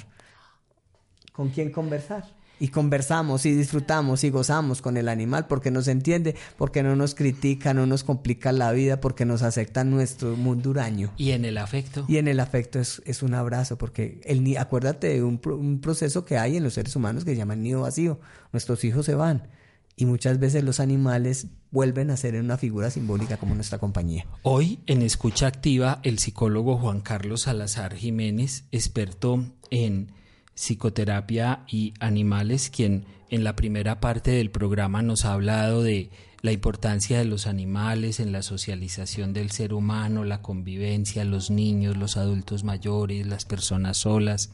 ¿Con 1.32 1.50
quién 1.50 1.72
conversar? 1.72 2.41
Y 2.62 2.68
conversamos 2.68 3.48
y 3.48 3.56
disfrutamos 3.56 4.24
y 4.24 4.30
gozamos 4.30 4.84
con 4.84 4.96
el 4.96 5.10
animal 5.10 5.48
porque 5.48 5.72
nos 5.72 5.88
entiende, 5.88 6.36
porque 6.60 6.84
no 6.84 6.96
nos 6.96 7.16
critica, 7.16 7.74
no 7.74 7.88
nos 7.88 8.04
complica 8.04 8.52
la 8.52 8.72
vida, 8.72 9.02
porque 9.02 9.26
nos 9.26 9.42
acepta 9.42 9.84
nuestro 9.84 10.38
mundo 10.38 10.70
huraño. 10.70 11.12
¿Y 11.18 11.32
en 11.32 11.44
el 11.44 11.58
afecto? 11.58 12.06
Y 12.08 12.18
en 12.18 12.28
el 12.28 12.40
afecto 12.40 12.80
es, 12.80 13.02
es 13.06 13.24
un 13.24 13.34
abrazo, 13.34 13.80
porque 13.80 14.22
el, 14.26 14.56
acuérdate 14.58 15.08
de 15.08 15.24
un, 15.24 15.42
un 15.44 15.82
proceso 15.82 16.24
que 16.24 16.38
hay 16.38 16.56
en 16.56 16.64
los 16.64 16.76
seres 16.76 16.96
humanos 16.96 17.26
que 17.26 17.32
se 17.32 17.38
llama 17.38 17.56
el 17.56 17.64
nido 17.64 17.82
vacío. 17.82 18.20
Nuestros 18.52 18.84
hijos 18.84 19.08
se 19.08 19.16
van 19.16 19.50
y 19.96 20.06
muchas 20.06 20.38
veces 20.38 20.64
los 20.64 20.80
animales 20.80 21.48
vuelven 21.72 22.12
a 22.12 22.18
ser 22.18 22.36
una 22.36 22.60
figura 22.60 22.92
simbólica 22.92 23.38
como 23.38 23.56
nuestra 23.56 23.80
compañía. 23.80 24.28
Hoy 24.44 24.82
en 24.86 25.02
Escucha 25.02 25.48
Activa, 25.48 26.00
el 26.04 26.20
psicólogo 26.20 26.78
Juan 26.78 27.02
Carlos 27.02 27.42
Salazar 27.42 27.96
Jiménez, 27.96 28.66
experto 28.72 29.46
en 29.72 30.12
psicoterapia 30.62 31.64
y 31.68 31.96
animales, 32.00 32.70
quien 32.70 33.06
en 33.32 33.44
la 33.44 33.56
primera 33.56 34.00
parte 34.00 34.30
del 34.30 34.52
programa 34.52 35.02
nos 35.02 35.26
ha 35.26 35.34
hablado 35.34 35.82
de 35.82 36.12
la 36.44 36.52
importancia 36.52 37.18
de 37.18 37.26
los 37.26 37.48
animales 37.48 38.20
en 38.20 38.32
la 38.32 38.44
socialización 38.44 39.34
del 39.34 39.50
ser 39.50 39.74
humano, 39.74 40.24
la 40.24 40.44
convivencia, 40.44 41.26
los 41.26 41.50
niños, 41.50 41.98
los 41.98 42.16
adultos 42.16 42.64
mayores, 42.64 43.26
las 43.26 43.46
personas 43.46 43.98
solas. 43.98 44.52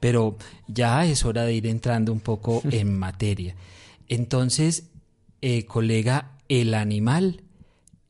Pero 0.00 0.38
ya 0.68 1.04
es 1.04 1.26
hora 1.26 1.44
de 1.44 1.52
ir 1.52 1.66
entrando 1.66 2.14
un 2.14 2.20
poco 2.20 2.62
en 2.70 2.98
materia. 2.98 3.54
Entonces, 4.08 4.90
eh, 5.42 5.66
colega, 5.66 6.38
el 6.48 6.72
animal 6.72 7.42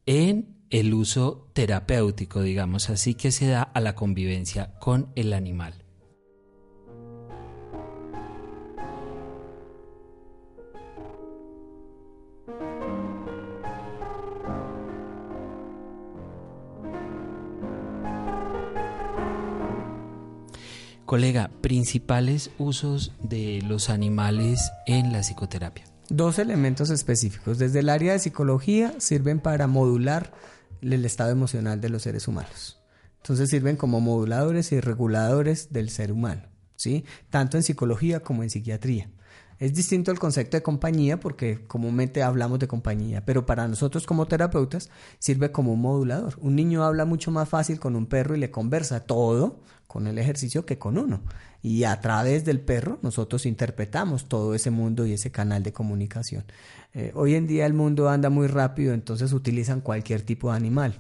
en 0.07 0.59
el 0.71 0.95
uso 0.95 1.49
terapéutico, 1.55 2.41
digamos 2.41 2.89
así, 2.89 3.15
que 3.15 3.33
se 3.33 3.49
da 3.49 3.63
a 3.63 3.81
la 3.81 3.97
convivencia 3.97 4.75
con 4.79 5.09
el 5.17 5.33
animal. 5.33 5.82
Colega, 21.13 21.51
principales 21.61 22.51
usos 22.57 23.13
de 23.23 23.61
los 23.69 23.91
animales 23.91 24.73
en 24.87 25.13
la 25.13 25.21
psicoterapia. 25.21 25.85
Dos 26.09 26.39
elementos 26.39 26.89
específicos. 26.89 27.59
Desde 27.59 27.81
el 27.81 27.91
área 27.91 28.15
de 28.15 28.19
psicología 28.19 28.95
sirven 28.97 29.39
para 29.39 29.67
modular 29.67 30.33
el 30.81 31.05
estado 31.05 31.31
emocional 31.31 31.83
de 31.83 31.91
los 31.91 32.05
seres 32.05 32.29
humanos. 32.29 32.81
Entonces 33.19 33.51
sirven 33.51 33.77
como 33.77 34.01
moduladores 34.01 34.73
y 34.73 34.81
reguladores 34.81 35.71
del 35.71 35.91
ser 35.91 36.13
humano, 36.13 36.45
¿sí? 36.77 37.05
Tanto 37.29 37.59
en 37.59 37.63
psicología 37.63 38.21
como 38.21 38.43
en 38.43 38.49
psiquiatría. 38.49 39.11
Es 39.59 39.75
distinto 39.75 40.11
el 40.11 40.19
concepto 40.19 40.57
de 40.57 40.63
compañía 40.63 41.21
porque 41.21 41.63
comúnmente 41.67 42.23
hablamos 42.23 42.59
de 42.59 42.69
compañía, 42.69 43.25
pero 43.27 43.45
para 43.45 43.69
nosotros 43.69 44.07
como 44.07 44.27
terapeutas 44.27 44.89
sirve 45.19 45.53
como 45.53 45.75
un 45.75 45.83
modulador. 45.83 46.37
Un 46.41 46.57
niño 46.57 46.83
habla 46.83 47.05
mucho 47.05 47.31
más 47.31 47.51
fácil 47.51 47.79
con 47.79 47.97
un 47.97 48.07
perro 48.07 48.35
y 48.35 48.41
le 48.41 48.51
conversa 48.51 49.01
todo 49.01 49.61
con 49.93 50.07
el 50.07 50.17
ejercicio 50.17 50.65
que 50.65 50.79
con 50.79 50.97
uno. 50.97 51.21
Y 51.61 51.85
a 51.85 52.01
través 52.01 52.47
del 52.47 52.61
perro 52.61 52.99
nosotros 53.03 53.45
interpretamos 53.45 54.27
todo 54.27 54.55
ese 54.55 54.71
mundo 54.71 55.05
y 55.05 55.13
ese 55.13 55.31
canal 55.31 55.63
de 55.63 55.75
comunicación. 55.75 56.45
Eh, 56.95 57.13
hoy 57.15 57.35
en 57.35 57.47
día 57.47 57.67
el 57.67 57.75
mundo 57.75 58.09
anda 58.09 58.31
muy 58.31 58.47
rápido, 58.47 58.95
entonces 58.95 59.35
utilizan 59.35 59.83
cualquier 59.83 60.23
tipo 60.23 60.51
de 60.51 60.57
animal 60.57 60.99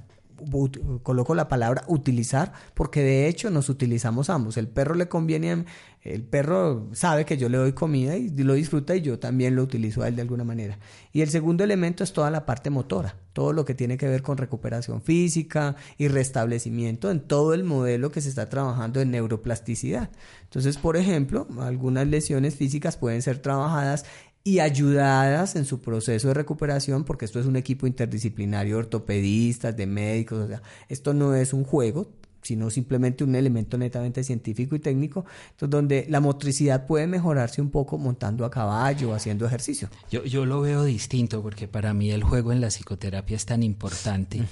coloco 1.02 1.34
la 1.34 1.48
palabra 1.48 1.84
utilizar 1.86 2.52
porque 2.74 3.02
de 3.02 3.28
hecho 3.28 3.50
nos 3.50 3.68
utilizamos 3.68 4.30
ambos. 4.30 4.56
El 4.56 4.68
perro 4.68 4.94
le 4.94 5.08
conviene, 5.08 5.64
el 6.02 6.22
perro 6.22 6.88
sabe 6.92 7.24
que 7.24 7.36
yo 7.36 7.48
le 7.48 7.58
doy 7.58 7.72
comida 7.72 8.16
y 8.16 8.28
lo 8.30 8.54
disfruta 8.54 8.94
y 8.96 9.02
yo 9.02 9.18
también 9.18 9.56
lo 9.56 9.62
utilizo 9.62 10.02
a 10.02 10.08
él 10.08 10.16
de 10.16 10.22
alguna 10.22 10.44
manera. 10.44 10.78
Y 11.12 11.20
el 11.20 11.30
segundo 11.30 11.64
elemento 11.64 12.04
es 12.04 12.12
toda 12.12 12.30
la 12.30 12.46
parte 12.46 12.70
motora, 12.70 13.16
todo 13.32 13.52
lo 13.52 13.64
que 13.64 13.74
tiene 13.74 13.96
que 13.96 14.08
ver 14.08 14.22
con 14.22 14.36
recuperación 14.36 15.02
física 15.02 15.76
y 15.98 16.08
restablecimiento 16.08 17.10
en 17.10 17.20
todo 17.20 17.54
el 17.54 17.64
modelo 17.64 18.10
que 18.10 18.20
se 18.20 18.28
está 18.28 18.48
trabajando 18.48 19.00
en 19.00 19.10
neuroplasticidad. 19.10 20.10
Entonces, 20.44 20.76
por 20.76 20.96
ejemplo, 20.96 21.46
algunas 21.60 22.06
lesiones 22.06 22.56
físicas 22.56 22.96
pueden 22.96 23.22
ser 23.22 23.38
trabajadas 23.38 24.04
y 24.44 24.58
ayudadas 24.58 25.56
en 25.56 25.64
su 25.64 25.80
proceso 25.80 26.28
de 26.28 26.34
recuperación, 26.34 27.04
porque 27.04 27.24
esto 27.24 27.38
es 27.38 27.46
un 27.46 27.56
equipo 27.56 27.86
interdisciplinario, 27.86 28.78
ortopedistas, 28.78 29.76
de 29.76 29.86
médicos, 29.86 30.44
o 30.44 30.48
sea, 30.48 30.62
esto 30.88 31.14
no 31.14 31.34
es 31.34 31.52
un 31.52 31.64
juego, 31.64 32.08
sino 32.42 32.70
simplemente 32.70 33.22
un 33.22 33.36
elemento 33.36 33.78
netamente 33.78 34.24
científico 34.24 34.74
y 34.74 34.80
técnico, 34.80 35.24
entonces 35.52 35.70
donde 35.70 36.06
la 36.08 36.20
motricidad 36.20 36.86
puede 36.86 37.06
mejorarse 37.06 37.62
un 37.62 37.70
poco 37.70 37.98
montando 37.98 38.44
a 38.44 38.50
caballo 38.50 39.10
o 39.10 39.14
haciendo 39.14 39.46
ejercicio. 39.46 39.88
Yo, 40.10 40.24
yo 40.24 40.44
lo 40.44 40.60
veo 40.60 40.84
distinto 40.84 41.40
porque 41.40 41.68
para 41.68 41.94
mí 41.94 42.10
el 42.10 42.24
juego 42.24 42.52
en 42.52 42.60
la 42.60 42.68
psicoterapia 42.68 43.36
es 43.36 43.46
tan 43.46 43.62
importante, 43.62 44.42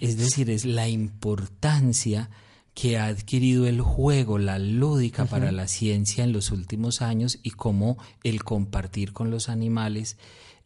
es 0.00 0.16
decir, 0.16 0.50
es 0.50 0.64
la 0.64 0.88
importancia 0.88 2.30
que 2.74 2.98
ha 2.98 3.06
adquirido 3.06 3.66
el 3.66 3.80
juego, 3.80 4.38
la 4.38 4.58
lúdica 4.58 5.26
para 5.26 5.52
la 5.52 5.68
ciencia 5.68 6.24
en 6.24 6.32
los 6.32 6.50
últimos 6.50 7.02
años 7.02 7.38
y 7.42 7.50
cómo 7.50 7.98
el 8.24 8.44
compartir 8.44 9.12
con 9.12 9.30
los 9.30 9.48
animales, 9.50 10.16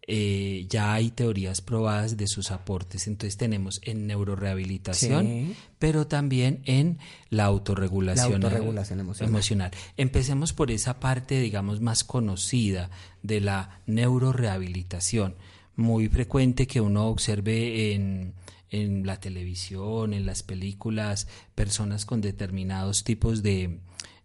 eh, 0.09 0.67
ya 0.69 0.95
hay 0.95 1.11
teorías 1.11 1.61
probadas 1.61 2.17
de 2.17 2.29
sus 2.29 2.53
aportes. 2.53 3.09
Entonces 3.09 3.37
tenemos 3.37 3.81
en 3.83 4.07
neurorehabilitación, 4.07 5.57
pero 5.81 6.07
también 6.07 6.63
en 6.65 6.99
la 7.29 7.47
autorregulación, 7.47 8.41
emocional. 8.45 9.29
emocional. 9.29 9.71
Empecemos 9.97 10.53
por 10.53 10.71
esa 10.71 11.01
parte, 11.01 11.41
digamos, 11.41 11.81
más 11.81 12.05
conocida 12.05 12.89
de 13.25 13.41
la 13.41 13.81
neurorehabilitación. 13.87 15.35
Muy 15.75 16.09
frecuente 16.09 16.69
que 16.69 16.81
uno 16.81 17.09
observe 17.09 17.93
en 17.93 18.33
en 18.71 19.07
la 19.07 19.21
televisión, 19.21 20.13
en 20.13 20.27
las 20.27 20.43
películas, 20.43 21.29
personas 21.55 22.05
con 22.05 22.21
determinados 22.21 23.05
tipos 23.05 23.43
de, 23.43 23.79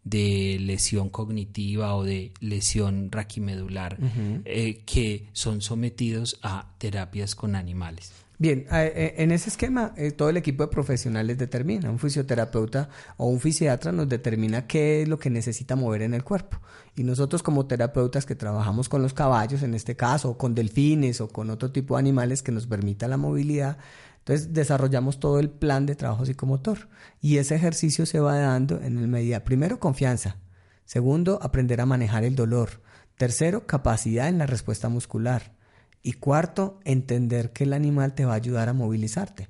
de 0.03 0.57
lesión 0.59 1.09
cognitiva 1.09 1.95
o 1.95 2.03
de 2.03 2.33
lesión 2.39 3.11
raquimedular 3.11 3.97
eh, 4.45 4.81
que 4.85 5.29
son 5.33 5.61
sometidos 5.61 6.39
a 6.41 6.73
terapias 6.77 7.35
con 7.35 7.55
animales. 7.55 8.11
Bien, 8.41 8.65
eh, 8.71 9.13
en 9.17 9.31
ese 9.31 9.49
esquema 9.51 9.93
eh, 9.95 10.09
todo 10.09 10.31
el 10.31 10.37
equipo 10.37 10.63
de 10.63 10.69
profesionales 10.69 11.37
determina, 11.37 11.91
un 11.91 11.99
fisioterapeuta 11.99 12.89
o 13.17 13.27
un 13.27 13.39
fisiatra 13.39 13.91
nos 13.91 14.09
determina 14.09 14.65
qué 14.65 15.03
es 15.03 15.07
lo 15.07 15.19
que 15.19 15.29
necesita 15.29 15.75
mover 15.75 16.01
en 16.01 16.15
el 16.15 16.23
cuerpo. 16.23 16.57
Y 16.95 17.03
nosotros 17.03 17.43
como 17.43 17.67
terapeutas 17.67 18.25
que 18.25 18.33
trabajamos 18.33 18.89
con 18.89 19.03
los 19.03 19.13
caballos, 19.13 19.61
en 19.61 19.75
este 19.75 19.95
caso, 19.95 20.31
o 20.31 20.37
con 20.39 20.55
delfines 20.55 21.21
o 21.21 21.27
con 21.27 21.51
otro 21.51 21.71
tipo 21.71 21.93
de 21.93 21.99
animales 21.99 22.41
que 22.41 22.51
nos 22.51 22.65
permita 22.65 23.07
la 23.07 23.17
movilidad, 23.17 23.77
entonces 24.21 24.53
desarrollamos 24.53 25.19
todo 25.19 25.39
el 25.39 25.49
plan 25.49 25.87
de 25.87 25.95
trabajo 25.95 26.25
psicomotor 26.25 26.89
y 27.21 27.37
ese 27.37 27.55
ejercicio 27.55 28.05
se 28.05 28.19
va 28.19 28.37
dando 28.37 28.79
en 28.79 28.99
el 28.99 29.07
medida, 29.07 29.43
primero, 29.43 29.79
confianza, 29.79 30.37
segundo, 30.85 31.39
aprender 31.41 31.81
a 31.81 31.87
manejar 31.87 32.23
el 32.23 32.35
dolor, 32.35 32.83
tercero, 33.17 33.65
capacidad 33.65 34.27
en 34.27 34.37
la 34.37 34.45
respuesta 34.45 34.89
muscular 34.89 35.55
y 36.03 36.13
cuarto, 36.13 36.79
entender 36.85 37.51
que 37.51 37.63
el 37.63 37.73
animal 37.73 38.13
te 38.13 38.25
va 38.25 38.33
a 38.33 38.35
ayudar 38.35 38.69
a 38.69 38.73
movilizarte. 38.73 39.49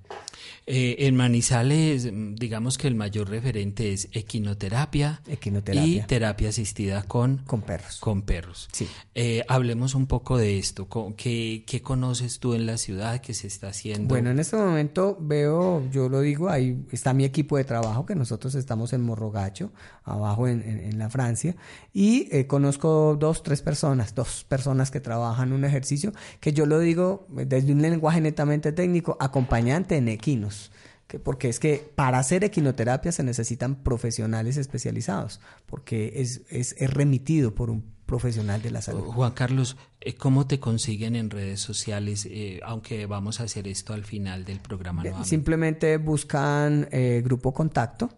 Eh, 0.68 1.08
en 1.08 1.16
Manizales, 1.16 2.12
mm, 2.12 2.36
digamos 2.36 2.78
que 2.78 2.88
el 2.88 2.96
mayor 2.96 3.30
referente 3.30 3.94
es 3.94 4.10
equinoterapia, 4.12 5.22
equinoterapia. 5.28 5.86
y 5.86 6.02
terapia 6.08 6.50
asistida 6.50 7.04
con, 7.04 7.40
con 7.40 7.62
perros. 7.62 8.00
Con 8.00 8.22
perros. 8.22 8.70
Sí. 8.72 8.88
Eh, 9.16 9.44
hablemos 9.48 9.96
un 9.96 10.08
poco 10.08 10.38
de 10.38 10.60
esto. 10.60 10.88
¿Qué, 11.18 11.64
¿Qué, 11.66 11.82
conoces 11.82 12.40
tú 12.40 12.54
en 12.54 12.66
la 12.66 12.78
ciudad 12.78 13.22
que 13.22 13.34
se 13.34 13.48
está 13.48 13.70
haciendo? 13.70 14.08
Bueno, 14.08 14.30
en 14.30 14.40
este 14.40 14.56
momento 14.56 15.18
veo, 15.20 15.84
yo 15.92 16.10
lo 16.10 16.22
digo, 16.22 16.50
ahí 16.50 16.86
está 16.92 17.14
mi 17.14 17.26
equipo 17.26 17.58
de 17.58 17.64
trabajo, 17.64 18.06
que 18.06 18.16
nosotros 18.16 18.56
estamos 18.56 18.94
en 18.94 19.02
Morrogacho, 19.02 19.72
abajo 20.04 20.48
en, 20.48 20.62
en, 20.62 20.98
la 20.98 21.10
Francia, 21.10 21.56
y 21.94 22.28
eh, 22.32 22.48
conozco 22.48 23.18
dos, 23.20 23.44
tres 23.44 23.62
personas, 23.62 24.16
dos 24.16 24.46
personas 24.48 24.92
que 24.92 25.00
trabajan 25.00 25.54
un 25.54 25.66
ejercicio 25.66 26.14
que 26.40 26.54
yo 26.54 26.66
lo 26.66 26.80
digo 26.80 27.28
desde 27.30 27.72
un 27.72 27.82
lenguaje 27.82 28.22
netamente 28.22 28.72
técnico, 28.72 29.18
acompañante 29.20 29.98
en 29.98 30.08
equinos 30.32 30.72
porque 31.20 31.50
es 31.50 31.60
que 31.60 31.92
para 31.96 32.20
hacer 32.20 32.44
equinoterapia 32.44 33.12
se 33.12 33.24
necesitan 33.24 33.76
profesionales 33.76 34.58
especializados, 34.58 35.40
porque 35.66 36.14
es, 36.16 36.42
es, 36.50 36.76
remitido 36.80 37.54
por 37.54 37.70
un 37.70 37.84
profesional 38.06 38.62
de 38.62 38.72
la 38.72 38.82
salud. 38.82 39.04
Juan 39.06 39.32
Carlos, 39.32 39.78
eh, 40.00 40.16
¿cómo 40.16 40.48
te 40.48 40.60
consiguen 40.60 41.16
en 41.16 41.30
redes 41.30 41.60
sociales? 41.62 42.28
Eh, 42.30 42.60
aunque 42.64 43.06
vamos 43.06 43.40
a 43.40 43.44
hacer 43.44 43.68
esto 43.68 43.94
al 43.94 44.04
final 44.04 44.46
del 44.46 44.60
programa. 44.60 45.04
Simplemente 45.24 45.98
buscan 45.98 46.88
eh, 46.92 47.22
Grupo 47.24 47.54
Contacto. 47.54 48.10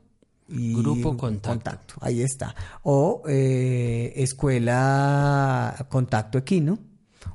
Y 0.46 0.76
grupo 0.76 1.16
contacto. 1.16 1.96
Ahí 2.02 2.22
está. 2.22 2.54
O 2.84 3.24
Escuela 3.26 4.54
Contacto 5.90 6.38
Equino 6.38 6.78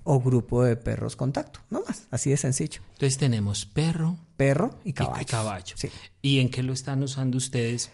o 0.04 0.20
grupo 0.20 0.62
de 0.62 0.76
perros 0.76 1.16
contacto, 1.16 1.60
no 1.70 1.82
más, 1.86 2.06
así 2.10 2.30
de 2.30 2.36
sencillo. 2.36 2.82
Entonces 2.92 3.18
tenemos 3.18 3.64
perro, 3.66 4.18
perro 4.38 4.70
y 4.84 4.94
caballo. 4.94 5.20
Y, 5.20 5.24
caballo. 5.26 5.74
¿Y 6.22 6.38
en 6.38 6.48
qué 6.48 6.62
lo 6.62 6.72
están 6.72 7.02
usando 7.02 7.36
ustedes? 7.36 7.90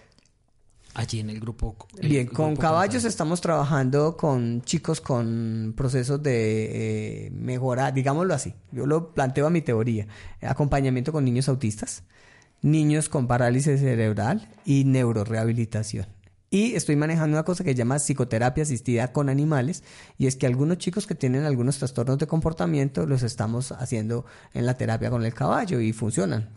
Allí 0.93 1.19
en 1.19 1.31
el 1.31 1.41
grupo. 1.41 1.75
Bien, 2.01 2.29
con 2.29 2.55
caballos 2.55 3.05
estamos 3.05 3.41
trabajando 3.41 4.17
con 4.17 4.63
chicos 4.63 5.01
con 5.01 5.75
procesos 5.77 6.23
de 6.23 7.27
eh, 7.27 7.31
mejora, 7.33 7.91
digámoslo 7.91 8.33
así. 8.33 8.55
Yo 8.71 8.87
lo 8.87 9.13
planteo 9.13 9.49
a 9.49 9.51
mi 9.51 9.61
teoría. 9.61 10.07
Acompañamiento 10.41 11.11
con 11.11 11.25
niños 11.25 11.49
autistas, 11.49 12.05
niños 12.63 13.09
con 13.09 13.27
parálisis 13.27 13.81
cerebral 13.81 14.49
y 14.65 14.85
neurorehabilitación. 14.85 16.07
Y 16.55 16.77
estoy 16.77 16.95
manejando 16.95 17.37
una 17.37 17.43
cosa 17.43 17.65
que 17.65 17.71
se 17.71 17.75
llama 17.75 17.99
psicoterapia 17.99 18.63
asistida 18.63 19.13
con 19.13 19.29
animales. 19.29 19.83
Y 20.19 20.29
es 20.29 20.37
que 20.37 20.47
algunos 20.47 20.79
chicos 20.79 21.05
que 21.05 21.17
tienen 21.17 21.43
algunos 21.43 21.79
trastornos 21.79 22.17
de 22.19 22.29
comportamiento 22.29 23.07
los 23.07 23.25
estamos 23.25 23.73
haciendo 23.73 24.25
en 24.53 24.65
la 24.65 24.77
terapia 24.77 25.11
con 25.11 25.25
el 25.25 25.35
caballo 25.35 25.81
y 25.81 25.93
funcionan. 25.93 26.51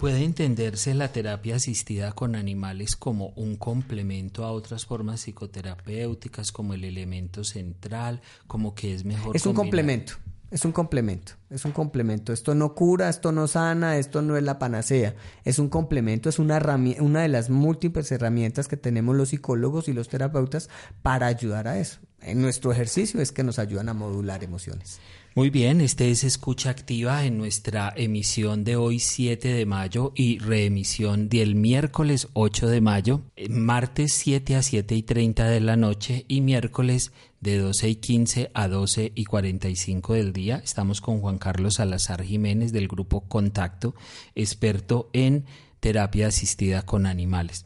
¿Puede 0.00 0.24
entenderse 0.24 0.92
la 0.94 1.12
terapia 1.12 1.54
asistida 1.54 2.10
con 2.10 2.34
animales 2.34 2.96
como 2.96 3.28
un 3.36 3.54
complemento 3.54 4.44
a 4.44 4.50
otras 4.50 4.86
formas 4.86 5.20
psicoterapéuticas, 5.20 6.50
como 6.50 6.74
el 6.74 6.82
elemento 6.82 7.44
central, 7.44 8.22
como 8.48 8.74
que 8.74 8.92
es 8.92 9.04
mejor? 9.04 9.36
Es 9.36 9.46
un 9.46 9.54
complemento. 9.54 10.14
Es 10.52 10.66
un 10.66 10.72
complemento, 10.72 11.32
es 11.48 11.64
un 11.64 11.72
complemento. 11.72 12.30
Esto 12.30 12.54
no 12.54 12.74
cura, 12.74 13.08
esto 13.08 13.32
no 13.32 13.48
sana, 13.48 13.96
esto 13.96 14.20
no 14.20 14.36
es 14.36 14.42
la 14.42 14.58
panacea. 14.58 15.14
Es 15.44 15.58
un 15.58 15.70
complemento, 15.70 16.28
es 16.28 16.38
una, 16.38 16.60
una 17.00 17.22
de 17.22 17.28
las 17.28 17.48
múltiples 17.48 18.12
herramientas 18.12 18.68
que 18.68 18.76
tenemos 18.76 19.16
los 19.16 19.30
psicólogos 19.30 19.88
y 19.88 19.94
los 19.94 20.10
terapeutas 20.10 20.68
para 21.00 21.26
ayudar 21.26 21.68
a 21.68 21.78
eso. 21.78 22.00
En 22.20 22.42
nuestro 22.42 22.70
ejercicio 22.70 23.22
es 23.22 23.32
que 23.32 23.42
nos 23.44 23.58
ayudan 23.58 23.88
a 23.88 23.94
modular 23.94 24.44
emociones. 24.44 25.00
Muy 25.34 25.48
bien, 25.48 25.80
este 25.80 26.10
es 26.10 26.24
Escucha 26.24 26.68
Activa 26.68 27.24
en 27.24 27.38
nuestra 27.38 27.90
emisión 27.96 28.64
de 28.64 28.76
hoy 28.76 28.98
7 28.98 29.48
de 29.48 29.64
mayo 29.64 30.12
y 30.14 30.38
reemisión 30.38 31.30
del 31.30 31.54
miércoles 31.54 32.28
8 32.34 32.68
de 32.68 32.82
mayo, 32.82 33.22
eh, 33.36 33.48
martes 33.48 34.12
7 34.12 34.56
a 34.56 34.62
7 34.62 34.94
y 34.94 35.02
30 35.02 35.48
de 35.48 35.60
la 35.60 35.78
noche 35.78 36.26
y 36.28 36.42
miércoles 36.42 37.12
de 37.40 37.56
12 37.56 37.88
y 37.88 37.94
15 37.94 38.50
a 38.52 38.68
12 38.68 39.12
y 39.14 39.24
45 39.24 40.12
del 40.12 40.34
día. 40.34 40.60
Estamos 40.62 41.00
con 41.00 41.22
Juan 41.22 41.38
Carlos 41.38 41.76
Salazar 41.76 42.22
Jiménez 42.22 42.70
del 42.70 42.86
grupo 42.86 43.22
Contacto, 43.22 43.94
experto 44.34 45.08
en 45.14 45.46
terapia 45.80 46.26
asistida 46.26 46.82
con 46.82 47.06
animales. 47.06 47.64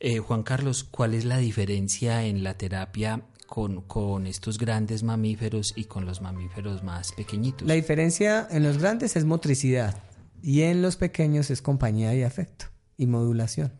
Eh, 0.00 0.18
Juan 0.18 0.42
Carlos, 0.42 0.82
¿cuál 0.82 1.14
es 1.14 1.24
la 1.24 1.38
diferencia 1.38 2.26
en 2.26 2.42
la 2.42 2.58
terapia 2.58 3.22
con, 3.86 4.26
estos 4.26 4.58
grandes 4.58 5.04
mamíferos 5.04 5.74
y 5.76 5.84
con 5.84 6.06
los 6.06 6.20
mamíferos 6.20 6.82
más 6.82 7.12
pequeñitos. 7.12 7.68
La 7.68 7.74
diferencia 7.74 8.48
en 8.50 8.64
los 8.64 8.78
grandes 8.78 9.14
es 9.14 9.24
motricidad 9.24 10.02
y 10.42 10.62
en 10.62 10.82
los 10.82 10.96
pequeños 10.96 11.50
es 11.50 11.62
compañía 11.62 12.12
y 12.16 12.24
afecto 12.24 12.66
y 12.98 13.06
modulación. 13.06 13.72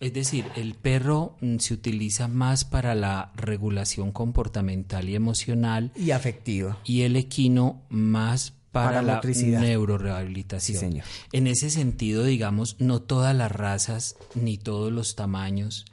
Es 0.00 0.14
decir, 0.14 0.46
el 0.56 0.74
perro 0.74 1.36
mm, 1.42 1.58
se 1.58 1.74
utiliza 1.74 2.26
más 2.26 2.64
para 2.64 2.94
la 2.94 3.32
regulación 3.36 4.12
comportamental 4.12 5.08
y 5.10 5.14
emocional. 5.14 5.92
Y 5.94 6.12
afectiva. 6.12 6.78
Y 6.84 7.02
el 7.02 7.16
equino 7.16 7.82
más 7.90 8.54
para, 8.72 9.02
la 9.02 9.20
neurorehabilitación. 9.20 10.78
señor. 10.78 11.04
En 11.32 11.46
ese 11.48 11.68
sentido, 11.68 12.24
digamos, 12.24 12.76
no 12.78 13.02
todas 13.02 13.36
las 13.36 13.52
razas 13.52 14.16
ni 14.34 14.56
todos 14.56 14.90
los 14.90 15.16
tamaños 15.16 15.84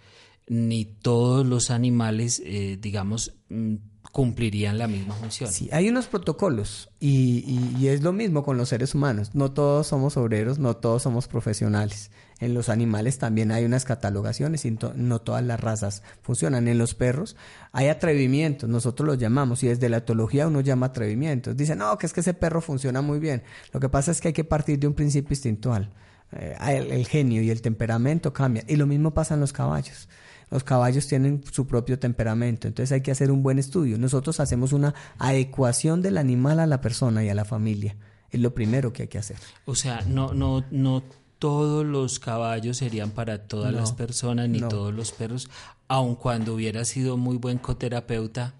ni 0.47 0.85
todos 0.85 1.45
los 1.45 1.71
animales, 1.71 2.41
eh, 2.45 2.77
digamos, 2.79 3.35
mm, 3.49 3.75
cumplirían 4.11 4.77
la 4.77 4.87
misma 4.87 5.13
función. 5.13 5.51
Sí, 5.51 5.67
hay 5.73 5.89
unos 5.89 6.07
protocolos 6.07 6.89
y, 6.99 7.85
es 7.85 8.01
lo 8.01 8.13
mismo 8.13 8.43
con 8.43 8.57
los 8.57 8.69
seres 8.69 8.95
humanos. 8.95 9.31
No 9.33 9.51
todos 9.51 9.87
somos 9.87 10.15
obreros, 10.15 10.57
no 10.57 10.77
todos 10.77 11.03
somos 11.03 11.27
profesionales. 11.27 12.11
En 12.39 12.53
los 12.53 12.69
animales 12.69 13.17
también 13.17 13.51
hay 13.51 13.65
unas 13.65 13.83
catalogaciones 13.83 14.63
y 14.65 14.77
no 14.95 15.19
todas 15.19 15.43
las 15.43 15.59
razas 15.59 16.01
funcionan. 16.21 16.67
En 16.67 16.77
los 16.77 16.95
perros 16.95 17.35
hay 17.73 17.87
atrevimientos, 17.87 18.69
nosotros 18.69 19.05
los 19.05 19.17
llamamos 19.17 19.63
y 19.63 19.67
desde 19.67 19.89
la 19.89 19.97
etología 19.97 20.47
uno 20.47 20.61
llama 20.61 20.87
atrevimientos. 20.87 21.57
Dicen, 21.57 21.79
no, 21.79 21.97
que 21.97 22.05
es 22.05 22.13
que 22.13 22.21
ese 22.21 22.33
perro 22.33 22.61
funciona 22.61 23.01
muy 23.01 23.19
bien. 23.19 23.43
Lo 23.73 23.79
que 23.79 23.89
pasa 23.89 24.11
es 24.11 24.21
que 24.21 24.29
hay 24.29 24.33
que 24.33 24.43
partir 24.43 24.79
de 24.79 24.87
un 24.87 24.93
principio 24.93 25.33
instintual. 25.33 25.91
Eh, 26.31 26.55
el 26.89 27.05
genio 27.07 27.41
y 27.41 27.49
el 27.49 27.61
temperamento 27.61 28.31
cambian. 28.31 28.65
Y 28.69 28.77
lo 28.77 28.85
mismo 28.85 29.13
pasa 29.13 29.33
en 29.33 29.41
los 29.41 29.51
caballos 29.51 30.07
los 30.49 30.63
caballos 30.63 31.07
tienen 31.07 31.43
su 31.51 31.67
propio 31.67 31.99
temperamento, 31.99 32.67
entonces 32.67 32.91
hay 32.91 33.01
que 33.01 33.11
hacer 33.11 33.31
un 33.31 33.43
buen 33.43 33.59
estudio. 33.59 33.97
Nosotros 33.97 34.39
hacemos 34.39 34.73
una 34.73 34.93
adecuación 35.17 36.01
del 36.01 36.17
animal 36.17 36.59
a 36.59 36.67
la 36.67 36.81
persona 36.81 37.23
y 37.23 37.29
a 37.29 37.35
la 37.35 37.45
familia. 37.45 37.95
Es 38.31 38.39
lo 38.39 38.53
primero 38.53 38.91
que 38.91 39.03
hay 39.03 39.07
que 39.07 39.17
hacer. 39.17 39.37
O 39.65 39.75
sea, 39.75 40.01
no, 40.07 40.33
no, 40.33 40.65
no 40.71 41.03
todos 41.39 41.85
los 41.85 42.19
caballos 42.19 42.77
serían 42.77 43.11
para 43.11 43.47
todas 43.47 43.73
las 43.73 43.91
personas 43.91 44.49
ni 44.49 44.59
todos 44.59 44.93
los 44.93 45.11
perros, 45.11 45.49
aun 45.87 46.15
cuando 46.15 46.53
hubiera 46.53 46.85
sido 46.85 47.17
muy 47.17 47.37
buen 47.37 47.57
coterapeuta 47.57 48.55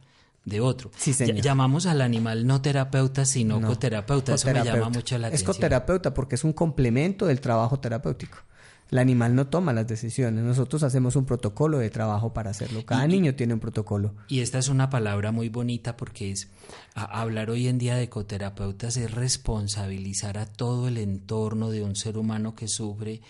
de 0.46 0.62
otro. 0.62 0.92
Sí, 0.96 1.14
señor. 1.14 1.42
Llamamos 1.42 1.88
al 1.88 2.02
animal 2.02 2.46
no 2.46 2.62
terapeuta, 2.62 3.26
sino 3.26 3.60
coterapeuta. 3.62 4.36
Eso 4.36 4.48
me 4.52 4.64
llama 4.64 4.90
mucho 4.90 5.18
la 5.18 5.28
atención. 5.28 5.52
Es 5.52 5.56
coterapeuta 5.56 6.14
porque 6.14 6.36
es 6.36 6.44
un 6.44 6.54
complemento 6.54 7.26
del 7.26 7.42
trabajo 7.42 7.80
terapéutico. 7.80 8.38
El 8.92 9.00
animal 9.00 9.36
no 9.36 9.48
toma 9.48 9.74
las 9.74 9.88
decisiones. 9.88 10.44
Nosotros 10.44 10.84
hacemos 10.84 11.16
un 11.16 11.26
protocolo 11.26 11.80
de 11.80 11.90
trabajo 11.90 12.34
para 12.34 12.52
hacerlo. 12.52 12.86
Cada 12.86 13.08
niño 13.08 13.36
tiene 13.36 13.56
un 13.56 13.60
protocolo. 13.60 14.14
Y 14.28 14.42
esta 14.42 14.60
es 14.60 14.70
una 14.70 14.90
palabra 14.90 15.32
muy 15.32 15.50
bonita 15.50 15.98
porque 15.98 16.32
es 16.32 16.50
hablar 16.94 17.50
hoy 17.50 17.68
en 17.68 17.78
día 17.78 17.96
de 17.96 18.04
ecoterapeutas 18.04 18.98
es 18.98 19.12
responsabilizar 19.12 20.38
a 20.38 20.46
todo 20.46 20.88
el 20.88 20.98
entorno 20.98 21.72
de 21.72 21.84
un 21.84 21.96
ser 21.96 22.18
humano 22.18 22.56
que 22.56 22.68
sufre 22.68 23.22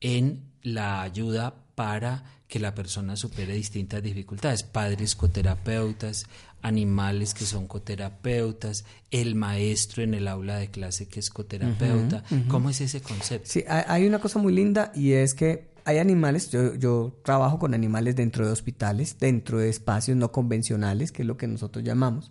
en 0.00 0.52
la 0.62 1.02
ayuda 1.02 1.54
para 1.74 2.24
que 2.54 2.60
la 2.60 2.72
persona 2.72 3.16
supere 3.16 3.52
distintas 3.54 4.00
dificultades. 4.00 4.62
Padres 4.62 5.16
coterapeutas, 5.16 6.26
animales 6.62 7.34
que 7.34 7.46
son 7.46 7.66
coterapeutas, 7.66 8.84
el 9.10 9.34
maestro 9.34 10.04
en 10.04 10.14
el 10.14 10.28
aula 10.28 10.58
de 10.58 10.70
clase 10.70 11.08
que 11.08 11.18
es 11.18 11.30
coterapeuta. 11.30 12.22
¿Cómo 12.46 12.70
es 12.70 12.80
ese 12.80 13.00
concepto? 13.00 13.50
Sí, 13.50 13.64
hay 13.66 14.06
una 14.06 14.20
cosa 14.20 14.38
muy 14.38 14.52
linda 14.52 14.92
y 14.94 15.14
es 15.14 15.34
que 15.34 15.74
hay 15.84 15.98
animales, 15.98 16.52
yo, 16.52 16.76
yo, 16.76 17.18
trabajo 17.24 17.58
con 17.58 17.74
animales 17.74 18.14
dentro 18.14 18.46
de 18.46 18.52
hospitales, 18.52 19.16
dentro 19.18 19.58
de 19.58 19.68
espacios 19.68 20.16
no 20.16 20.30
convencionales, 20.30 21.10
que 21.10 21.22
es 21.22 21.26
lo 21.26 21.36
que 21.36 21.48
nosotros 21.48 21.84
llamamos, 21.84 22.30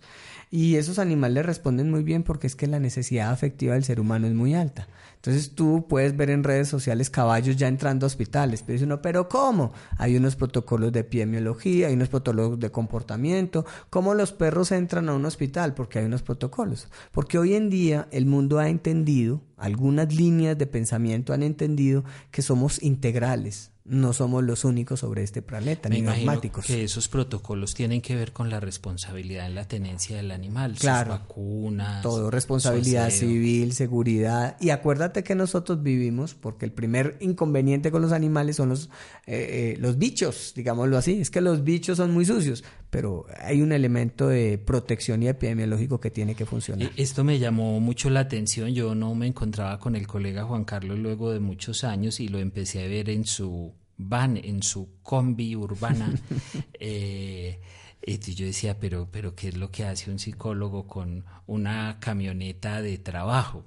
y 0.50 0.76
esos 0.76 0.98
animales 0.98 1.44
responden 1.44 1.90
muy 1.90 2.02
bien 2.02 2.22
porque 2.22 2.46
es 2.46 2.56
que 2.56 2.66
la 2.66 2.80
necesidad 2.80 3.30
afectiva 3.30 3.74
del 3.74 3.84
ser 3.84 4.00
humano 4.00 4.26
es 4.26 4.34
muy 4.34 4.54
alta. 4.54 4.86
Entonces 5.16 5.54
tú 5.54 5.86
puedes 5.88 6.16
ver 6.16 6.30
en 6.30 6.44
redes 6.44 6.68
sociales 6.68 7.08
caballos 7.08 7.56
ya 7.56 7.66
entrando 7.66 8.04
a 8.04 8.08
hospitales, 8.08 8.62
pero 8.62 8.74
dice 8.74 8.84
uno, 8.84 9.00
pero 9.00 9.28
¿cómo? 9.28 9.72
Hay 9.96 10.16
unos 10.16 10.36
protocolos 10.36 10.92
de 10.92 11.00
epidemiología, 11.00 11.88
hay 11.88 11.94
unos 11.94 12.10
protocolos 12.10 12.60
de 12.60 12.70
comportamiento, 12.70 13.64
¿cómo 13.90 14.14
los 14.14 14.32
perros 14.32 14.70
entran 14.70 15.08
a 15.08 15.14
un 15.14 15.24
hospital? 15.24 15.74
Porque 15.74 15.98
hay 15.98 16.04
unos 16.04 16.22
protocolos. 16.22 16.88
Porque 17.10 17.38
hoy 17.38 17.54
en 17.54 17.70
día 17.70 18.06
el 18.10 18.26
mundo 18.26 18.58
ha 18.58 18.68
entendido, 18.68 19.42
algunas 19.56 20.14
líneas 20.14 20.58
de 20.58 20.66
pensamiento 20.66 21.32
han 21.32 21.42
entendido 21.42 22.04
que 22.30 22.42
somos 22.42 22.82
integrales 22.82 23.73
no 23.86 24.14
somos 24.14 24.42
los 24.42 24.64
únicos 24.64 25.00
sobre 25.00 25.22
este 25.22 25.42
planeta, 25.42 25.90
ni 25.90 26.00
neumáticos. 26.00 26.64
Que 26.64 26.84
esos 26.84 27.08
protocolos 27.08 27.74
tienen 27.74 28.00
que 28.00 28.16
ver 28.16 28.32
con 28.32 28.48
la 28.48 28.58
responsabilidad 28.58 29.46
en 29.46 29.54
la 29.54 29.68
tenencia 29.68 30.16
del 30.16 30.30
animal, 30.30 30.74
claro, 30.78 31.12
sus 31.12 31.20
vacunas. 31.20 32.02
Todo, 32.02 32.30
responsabilidad 32.30 33.10
civil, 33.10 33.74
seguridad. 33.74 34.56
Y 34.58 34.70
acuérdate 34.70 35.22
que 35.22 35.34
nosotros 35.34 35.82
vivimos, 35.82 36.34
porque 36.34 36.64
el 36.64 36.72
primer 36.72 37.18
inconveniente 37.20 37.90
con 37.90 38.00
los 38.00 38.12
animales 38.12 38.56
son 38.56 38.70
los, 38.70 38.88
eh, 39.26 39.74
eh, 39.74 39.76
los 39.78 39.98
bichos, 39.98 40.54
digámoslo 40.56 40.96
así. 40.96 41.20
Es 41.20 41.30
que 41.30 41.42
los 41.42 41.62
bichos 41.62 41.98
son 41.98 42.10
muy 42.10 42.24
sucios, 42.24 42.64
pero 42.94 43.26
hay 43.40 43.60
un 43.60 43.72
elemento 43.72 44.28
de 44.28 44.56
protección 44.56 45.20
y 45.20 45.26
epidemiológico 45.26 45.98
que 45.98 46.12
tiene 46.12 46.36
que 46.36 46.46
funcionar. 46.46 46.92
E, 46.96 47.02
esto 47.02 47.24
me 47.24 47.40
llamó 47.40 47.80
mucho 47.80 48.08
la 48.08 48.20
atención. 48.20 48.72
Yo 48.72 48.94
no 48.94 49.16
me 49.16 49.26
encontraba 49.26 49.80
con 49.80 49.96
el 49.96 50.06
colega 50.06 50.44
Juan 50.44 50.64
Carlos 50.64 51.00
luego 51.00 51.32
de 51.32 51.40
muchos 51.40 51.82
años 51.82 52.20
y 52.20 52.28
lo 52.28 52.38
empecé 52.38 52.84
a 52.84 52.86
ver 52.86 53.10
en 53.10 53.24
su 53.24 53.74
van 53.96 54.36
en 54.36 54.62
su 54.62 55.00
combi 55.02 55.56
urbana. 55.56 56.08
eh, 56.78 57.60
y 58.00 58.16
yo 58.16 58.46
decía, 58.46 58.78
pero, 58.78 59.08
pero 59.10 59.34
¿qué 59.34 59.48
es 59.48 59.56
lo 59.56 59.72
que 59.72 59.82
hace 59.82 60.12
un 60.12 60.20
psicólogo 60.20 60.86
con 60.86 61.24
una 61.48 61.98
camioneta 61.98 62.80
de 62.80 62.98
trabajo? 62.98 63.64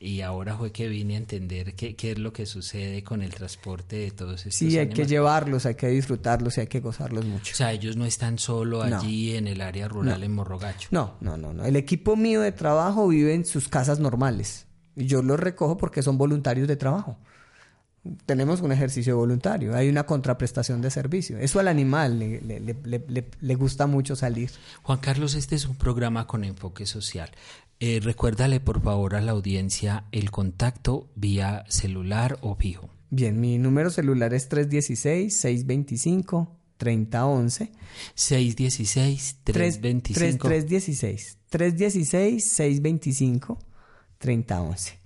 Y 0.00 0.20
ahora 0.20 0.56
fue 0.56 0.70
que 0.70 0.88
vine 0.88 1.14
a 1.14 1.18
entender 1.18 1.74
qué, 1.74 1.96
qué 1.96 2.12
es 2.12 2.18
lo 2.18 2.32
que 2.32 2.46
sucede 2.46 3.02
con 3.02 3.20
el 3.20 3.34
transporte 3.34 3.96
de 3.96 4.10
todos 4.12 4.46
estos 4.46 4.54
Sí, 4.54 4.78
hay 4.78 4.88
que 4.88 5.06
llevarlos, 5.06 5.66
hay 5.66 5.74
que 5.74 5.88
disfrutarlos 5.88 6.56
y 6.56 6.60
hay 6.60 6.66
que 6.68 6.80
gozarlos 6.80 7.24
mucho. 7.24 7.52
O 7.52 7.56
sea, 7.56 7.72
ellos 7.72 7.96
no 7.96 8.04
están 8.04 8.38
solo 8.38 8.82
allí 8.82 9.34
en 9.34 9.48
el 9.48 9.60
área 9.60 9.88
rural 9.88 10.22
en 10.22 10.32
Morrogacho. 10.32 10.88
No, 10.92 11.16
no, 11.20 11.36
no, 11.36 11.52
no. 11.52 11.64
El 11.64 11.74
equipo 11.74 12.16
mío 12.16 12.40
de 12.42 12.52
trabajo 12.52 13.08
vive 13.08 13.34
en 13.34 13.44
sus 13.44 13.68
casas 13.68 13.98
normales. 13.98 14.66
Y 14.94 15.06
yo 15.06 15.22
los 15.22 15.38
recojo 15.38 15.76
porque 15.76 16.02
son 16.02 16.16
voluntarios 16.16 16.68
de 16.68 16.76
trabajo 16.76 17.18
tenemos 18.26 18.60
un 18.60 18.72
ejercicio 18.72 19.16
voluntario, 19.16 19.74
hay 19.74 19.88
una 19.88 20.04
contraprestación 20.04 20.80
de 20.80 20.90
servicio. 20.90 21.38
Eso 21.38 21.60
al 21.60 21.68
animal 21.68 22.18
le, 22.18 23.54
gusta 23.54 23.86
mucho 23.86 24.16
salir. 24.16 24.50
Juan 24.82 24.98
Carlos, 24.98 25.34
este 25.34 25.54
es 25.56 25.66
un 25.66 25.76
programa 25.76 26.26
con 26.26 26.44
enfoque 26.44 26.86
social. 26.86 27.30
Eh, 27.80 28.00
recuérdale 28.02 28.60
por 28.60 28.82
favor 28.82 29.14
a 29.14 29.20
la 29.20 29.32
audiencia 29.32 30.04
el 30.10 30.30
contacto 30.30 31.08
vía 31.14 31.64
celular 31.68 32.38
o 32.40 32.56
fijo. 32.56 32.90
Bien, 33.10 33.40
mi 33.40 33.58
número 33.58 33.90
celular 33.90 34.34
es 34.34 34.50
316-625. 34.50 36.48
3011 36.78 37.72
616 38.14 39.38
325 39.42 40.46
316 40.48 41.38
316 41.50 42.44
625 42.44 43.58
3011 44.18 44.97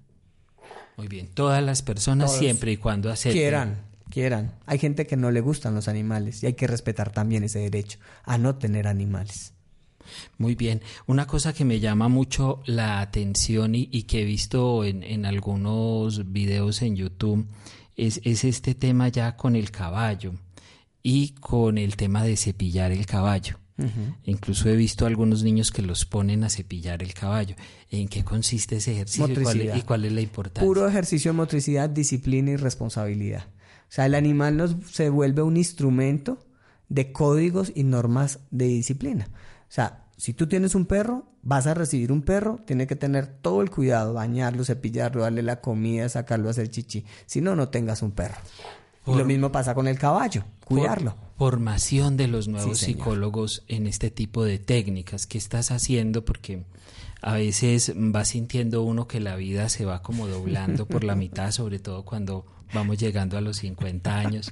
Muy 0.96 1.08
bien, 1.08 1.28
todas 1.34 1.62
las 1.62 1.82
personas 1.82 2.32
siempre 2.32 2.72
y 2.72 2.76
cuando 2.76 3.10
acepten. 3.10 3.32
Quieran, 3.32 3.78
quieran. 4.10 4.54
Hay 4.66 4.78
gente 4.78 5.06
que 5.06 5.16
no 5.16 5.30
le 5.30 5.40
gustan 5.40 5.74
los 5.74 5.88
animales 5.88 6.42
y 6.42 6.46
hay 6.46 6.54
que 6.54 6.66
respetar 6.66 7.12
también 7.12 7.44
ese 7.44 7.58
derecho 7.58 7.98
a 8.24 8.38
no 8.38 8.56
tener 8.56 8.86
animales. 8.86 9.54
Muy 10.38 10.54
bien. 10.54 10.82
Una 11.06 11.26
cosa 11.26 11.52
que 11.52 11.64
me 11.64 11.80
llama 11.80 12.08
mucho 12.08 12.62
la 12.66 13.00
atención 13.00 13.74
y, 13.74 14.02
que 14.02 14.22
he 14.22 14.24
visto 14.24 14.84
en, 14.84 15.24
algunos 15.26 16.32
videos 16.32 16.82
en 16.82 16.96
YouTube 16.96 17.46
es, 17.96 18.20
este 18.24 18.74
tema 18.74 19.08
ya 19.08 19.36
con 19.36 19.56
el 19.56 19.70
caballo 19.70 20.34
y 21.02 21.30
con 21.40 21.78
el 21.78 21.96
tema 21.96 22.22
de 22.24 22.36
cepillar 22.36 22.92
el 22.92 23.06
caballo. 23.06 23.58
Incluso 24.22 24.68
he 24.68 24.76
visto 24.76 25.04
algunos 25.04 25.42
niños 25.42 25.72
que 25.72 25.82
los 25.82 26.04
ponen 26.04 26.44
a 26.44 26.50
cepillar 26.50 27.02
el 27.02 27.12
caballo. 27.12 27.56
¿En 27.90 28.06
qué 28.06 28.22
consiste 28.22 28.76
ese 28.76 28.92
ejercicio 28.92 29.26
y 29.28 29.42
cuál, 29.42 29.78
y 29.78 29.82
cuál, 29.82 30.04
es 30.04 30.12
la 30.12 30.20
importancia? 30.20 30.64
Puro 30.64 30.86
ejercicio 30.86 31.32
de 31.32 31.36
motricidad, 31.36 31.90
disciplina 31.90 32.52
y 32.52 32.56
responsabilidad. 32.56 33.46
O 33.84 33.92
sea, 33.94 34.06
el 34.06 34.14
animal 34.14 34.56
nos, 34.56 34.76
se 34.90 35.08
vuelve 35.10 35.42
un 35.42 35.56
instrumento 35.56 36.38
de 36.88 37.12
códigos 37.12 37.72
y 37.74 37.84
normas 37.84 38.40
de 38.50 38.66
disciplina. 38.66 39.28
O 39.30 39.72
sea, 39.74 40.04
si 40.16 40.32
tú 40.32 40.46
tienes 40.46 40.74
un 40.74 40.86
perro, 40.86 41.26
vas 41.42 41.66
a 41.66 41.74
recibir 41.74 42.12
un 42.12 42.22
perro, 42.22 42.60
tiene 42.64 42.86
que 42.86 42.96
tener 42.96 43.26
todo 43.26 43.62
el 43.62 43.70
cuidado, 43.70 44.14
bañarlo, 44.14 44.64
cepillarlo, 44.64 45.22
darle 45.22 45.42
la 45.42 45.60
comida, 45.60 46.08
sacarlo 46.08 46.48
a 46.48 46.52
hacer 46.52 46.70
chichi. 46.70 47.04
Si 47.26 47.40
no, 47.40 47.56
no 47.56 47.68
tengas 47.68 48.02
un 48.02 48.12
perro. 48.12 48.36
y 49.06 49.14
lo 49.14 49.24
mismo 49.24 49.52
pasa 49.52 49.74
con 49.74 49.88
el 49.88 49.98
caballo, 49.98 50.44
cuidarlo. 50.64 51.16
formación 51.36 52.16
de 52.16 52.28
los 52.28 52.48
nuevos 52.48 52.78
psicólogos 52.78 53.64
en 53.68 53.86
este 53.86 54.10
tipo 54.10 54.44
de 54.44 54.58
técnicas. 54.58 55.26
¿Qué 55.26 55.38
estás 55.38 55.70
haciendo? 55.70 56.24
Porque 56.24 56.64
a 57.20 57.34
veces 57.34 57.92
va 57.94 58.24
sintiendo 58.24 58.82
uno 58.82 59.08
que 59.08 59.20
la 59.20 59.36
vida 59.36 59.68
se 59.68 59.84
va 59.84 60.02
como 60.02 60.28
doblando 60.28 60.86
por 60.86 61.04
la 61.04 61.14
mitad, 61.16 61.50
sobre 61.50 61.78
todo 61.80 62.04
cuando 62.04 62.46
vamos 62.72 62.98
llegando 62.98 63.36
a 63.36 63.40
los 63.40 63.58
50 63.58 64.16
años. 64.16 64.50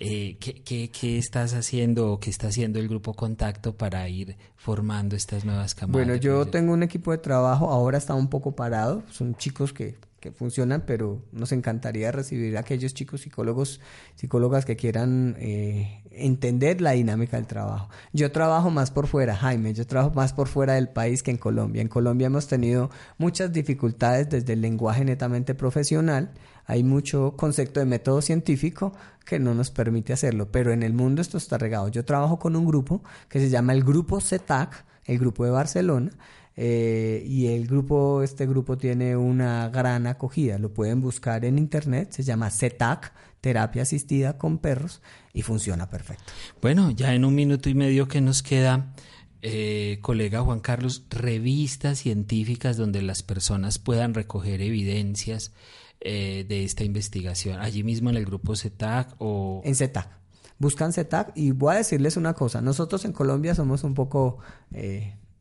Eh, 0.00 0.36
¿qué, 0.38 0.90
qué, 0.90 1.18
estás 1.18 1.54
haciendo 1.54 2.12
o 2.12 2.20
qué 2.20 2.30
está 2.30 2.48
haciendo 2.48 2.78
el 2.78 2.88
grupo 2.88 3.14
Contacto 3.14 3.76
para 3.76 4.08
ir 4.08 4.36
formando 4.56 5.16
estas 5.16 5.44
nuevas 5.44 5.74
camadas? 5.74 6.06
Bueno, 6.06 6.14
yo 6.14 6.46
tengo 6.46 6.72
un 6.72 6.84
equipo 6.84 7.10
de 7.10 7.18
trabajo, 7.18 7.70
ahora 7.70 7.98
está 7.98 8.14
un 8.14 8.28
poco 8.28 8.54
parado, 8.54 9.02
son 9.10 9.34
chicos 9.34 9.72
que 9.72 9.96
que 10.20 10.32
funcionan, 10.32 10.84
pero 10.86 11.22
nos 11.32 11.52
encantaría 11.52 12.10
recibir 12.10 12.56
a 12.56 12.60
aquellos 12.60 12.94
chicos 12.94 13.20
psicólogos, 13.20 13.80
psicólogas 14.16 14.64
que 14.64 14.76
quieran 14.76 15.36
eh, 15.38 16.02
entender 16.10 16.80
la 16.80 16.92
dinámica 16.92 17.36
del 17.36 17.46
trabajo. 17.46 17.88
Yo 18.12 18.32
trabajo 18.32 18.70
más 18.70 18.90
por 18.90 19.06
fuera, 19.06 19.36
Jaime, 19.36 19.74
yo 19.74 19.86
trabajo 19.86 20.14
más 20.14 20.32
por 20.32 20.48
fuera 20.48 20.74
del 20.74 20.88
país 20.88 21.22
que 21.22 21.30
en 21.30 21.36
Colombia. 21.36 21.82
En 21.82 21.88
Colombia 21.88 22.26
hemos 22.26 22.48
tenido 22.48 22.90
muchas 23.16 23.52
dificultades 23.52 24.28
desde 24.28 24.54
el 24.54 24.60
lenguaje 24.60 25.04
netamente 25.04 25.54
profesional, 25.54 26.32
hay 26.68 26.84
mucho 26.84 27.34
concepto 27.34 27.80
de 27.80 27.86
método 27.86 28.20
científico 28.20 28.92
que 29.24 29.38
no 29.38 29.54
nos 29.54 29.70
permite 29.70 30.12
hacerlo, 30.12 30.50
pero 30.52 30.70
en 30.70 30.82
el 30.82 30.92
mundo 30.92 31.22
esto 31.22 31.38
está 31.38 31.56
regado. 31.56 31.88
Yo 31.88 32.04
trabajo 32.04 32.38
con 32.38 32.56
un 32.56 32.66
grupo 32.66 33.02
que 33.30 33.40
se 33.40 33.48
llama 33.48 33.72
el 33.72 33.84
Grupo 33.84 34.20
CETAC, 34.20 34.84
el 35.06 35.18
Grupo 35.18 35.46
de 35.46 35.50
Barcelona, 35.50 36.10
eh, 36.60 37.22
y 37.24 37.46
el 37.46 37.68
grupo, 37.68 38.24
este 38.24 38.44
grupo 38.44 38.76
tiene 38.76 39.16
una 39.16 39.68
gran 39.68 40.08
acogida. 40.08 40.58
Lo 40.58 40.74
pueden 40.74 41.00
buscar 41.00 41.44
en 41.44 41.56
internet, 41.56 42.10
se 42.10 42.24
llama 42.24 42.50
CETAC, 42.50 43.12
terapia 43.40 43.82
asistida 43.82 44.38
con 44.38 44.58
perros, 44.58 45.00
y 45.32 45.42
funciona 45.42 45.88
perfecto. 45.88 46.24
Bueno, 46.60 46.90
ya 46.90 47.14
en 47.14 47.24
un 47.24 47.36
minuto 47.36 47.68
y 47.68 47.74
medio 47.74 48.08
que 48.08 48.20
nos 48.20 48.42
queda, 48.42 48.92
eh, 49.40 50.00
colega 50.02 50.40
Juan 50.40 50.58
Carlos, 50.58 51.04
revistas 51.10 52.00
científicas 52.00 52.76
donde 52.76 53.02
las 53.02 53.22
personas 53.22 53.78
puedan 53.78 54.12
recoger 54.12 54.60
evidencias 54.60 55.52
eh, 56.00 56.44
de 56.48 56.64
esta 56.64 56.82
investigación, 56.82 57.60
allí 57.60 57.84
mismo 57.84 58.10
en 58.10 58.16
el 58.16 58.24
grupo 58.24 58.56
CETAC 58.56 59.14
o... 59.18 59.62
En 59.64 59.76
CETAC. 59.76 60.08
Buscan 60.58 60.92
CETAC 60.92 61.30
y 61.36 61.52
voy 61.52 61.74
a 61.74 61.78
decirles 61.78 62.16
una 62.16 62.34
cosa, 62.34 62.60
nosotros 62.60 63.04
en 63.04 63.12
Colombia 63.12 63.54
somos 63.54 63.84
un 63.84 63.94
poco 63.94 64.38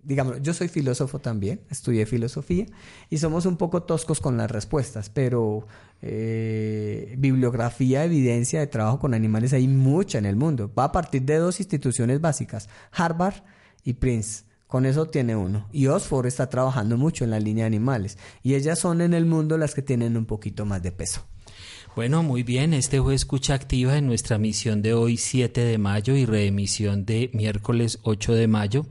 digamos, 0.04 0.42
yo 0.42 0.54
soy 0.54 0.68
filósofo 0.68 1.20
también, 1.20 1.62
estudié 1.70 2.06
filosofía 2.06 2.66
y 3.10 3.18
somos 3.18 3.46
un 3.46 3.58
poco 3.58 3.84
toscos 3.84 4.20
con 4.20 4.38
las 4.38 4.50
respuestas, 4.50 5.10
pero 5.10 5.68
eh, 6.02 7.16
bibliografía, 7.18 8.06
evidencia 8.06 8.60
de 8.60 8.68
trabajo 8.68 9.00
con 9.00 9.14
animales 9.14 9.54
hay 9.54 9.68
mucha 9.68 10.18
en 10.18 10.26
el 10.26 10.36
mundo. 10.36 10.72
Va 10.78 10.86
a 10.86 10.92
partir 10.92 11.24
de 11.24 11.38
dos 11.38 11.60
instituciones 11.60 12.22
básicas, 12.22 12.70
Harvard 12.92 13.44
y 13.84 13.94
Prince. 13.94 14.46
Con 14.68 14.86
eso 14.86 15.08
tiene 15.08 15.36
uno. 15.36 15.68
Y 15.72 15.88
Oxford 15.88 16.26
está 16.26 16.50
trabajando 16.50 16.98
mucho 16.98 17.24
en 17.24 17.30
la 17.30 17.40
línea 17.40 17.64
de 17.64 17.68
animales. 17.68 18.18
Y 18.44 18.56
ellas 18.56 18.80
son 18.80 19.00
en 19.00 19.14
el 19.14 19.26
mundo 19.26 19.58
las 19.58 19.74
que 19.74 19.82
tienen 19.82 20.18
un 20.18 20.26
poquito 20.26 20.66
más 20.66 20.84
de 20.84 20.92
peso. 20.92 21.26
Bueno, 21.96 22.22
muy 22.22 22.44
bien. 22.44 22.74
Este 22.74 23.02
fue 23.02 23.16
Escucha 23.16 23.54
Activa 23.54 23.98
en 23.98 24.08
nuestra 24.08 24.38
misión 24.38 24.82
de 24.82 24.94
hoy 24.94 25.16
7 25.16 25.62
de 25.62 25.78
mayo 25.78 26.18
y 26.18 26.26
reemisión 26.26 27.06
de 27.06 27.32
miércoles 27.34 28.00
8 28.04 28.34
de 28.34 28.48
mayo 28.48 28.86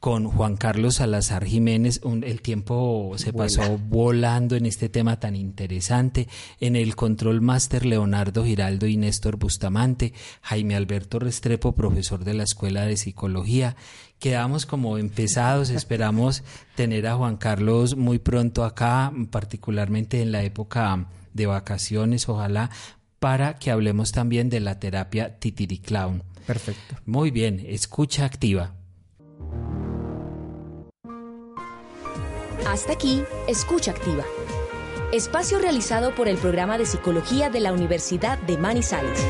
con 0.00 0.28
Juan 0.28 0.56
Carlos 0.56 0.96
Salazar 0.96 1.44
Jiménez. 1.44 2.00
el 2.04 2.42
tiempo 2.42 3.12
se 3.16 3.32
pasó 3.32 3.78
volando 3.78 4.56
en 4.56 4.66
este 4.66 4.88
tema 4.88 5.18
tan 5.18 5.36
interesante. 5.36 6.28
En 6.60 6.76
el 6.76 6.96
control 6.96 7.40
máster 7.40 7.86
Leonardo 7.86 8.44
Giraldo 8.44 8.86
y 8.86 8.96
Néstor 8.96 9.36
Bustamante, 9.36 10.12
Jaime 10.42 10.76
Alberto 10.76 11.18
Restrepo, 11.18 11.74
profesor 11.74 12.24
de 12.24 12.34
la 12.34 12.44
Escuela 12.44 12.84
de 12.84 12.96
Psicología. 12.96 13.76
Quedamos 14.18 14.64
como 14.64 14.98
empezados, 14.98 15.70
esperamos 15.70 16.42
tener 16.74 17.06
a 17.06 17.16
Juan 17.16 17.36
Carlos 17.36 17.96
muy 17.96 18.18
pronto 18.18 18.64
acá, 18.64 19.12
particularmente 19.30 20.22
en 20.22 20.32
la 20.32 20.42
época 20.42 21.08
de 21.34 21.46
vacaciones, 21.46 22.28
ojalá, 22.28 22.70
para 23.18 23.54
que 23.54 23.70
hablemos 23.70 24.12
también 24.12 24.48
de 24.48 24.60
la 24.60 24.78
terapia 24.78 25.38
Titiriclown. 25.38 26.22
Perfecto. 26.46 26.96
Muy 27.04 27.30
bien, 27.30 27.62
escucha 27.66 28.24
activa. 28.24 28.74
Hasta 32.66 32.94
aquí, 32.94 33.22
escucha 33.46 33.92
activa. 33.92 34.24
Espacio 35.12 35.60
realizado 35.60 36.16
por 36.16 36.26
el 36.26 36.36
programa 36.36 36.78
de 36.78 36.84
psicología 36.84 37.48
de 37.48 37.60
la 37.60 37.72
Universidad 37.72 38.38
de 38.38 38.58
Manizales. 38.58 39.24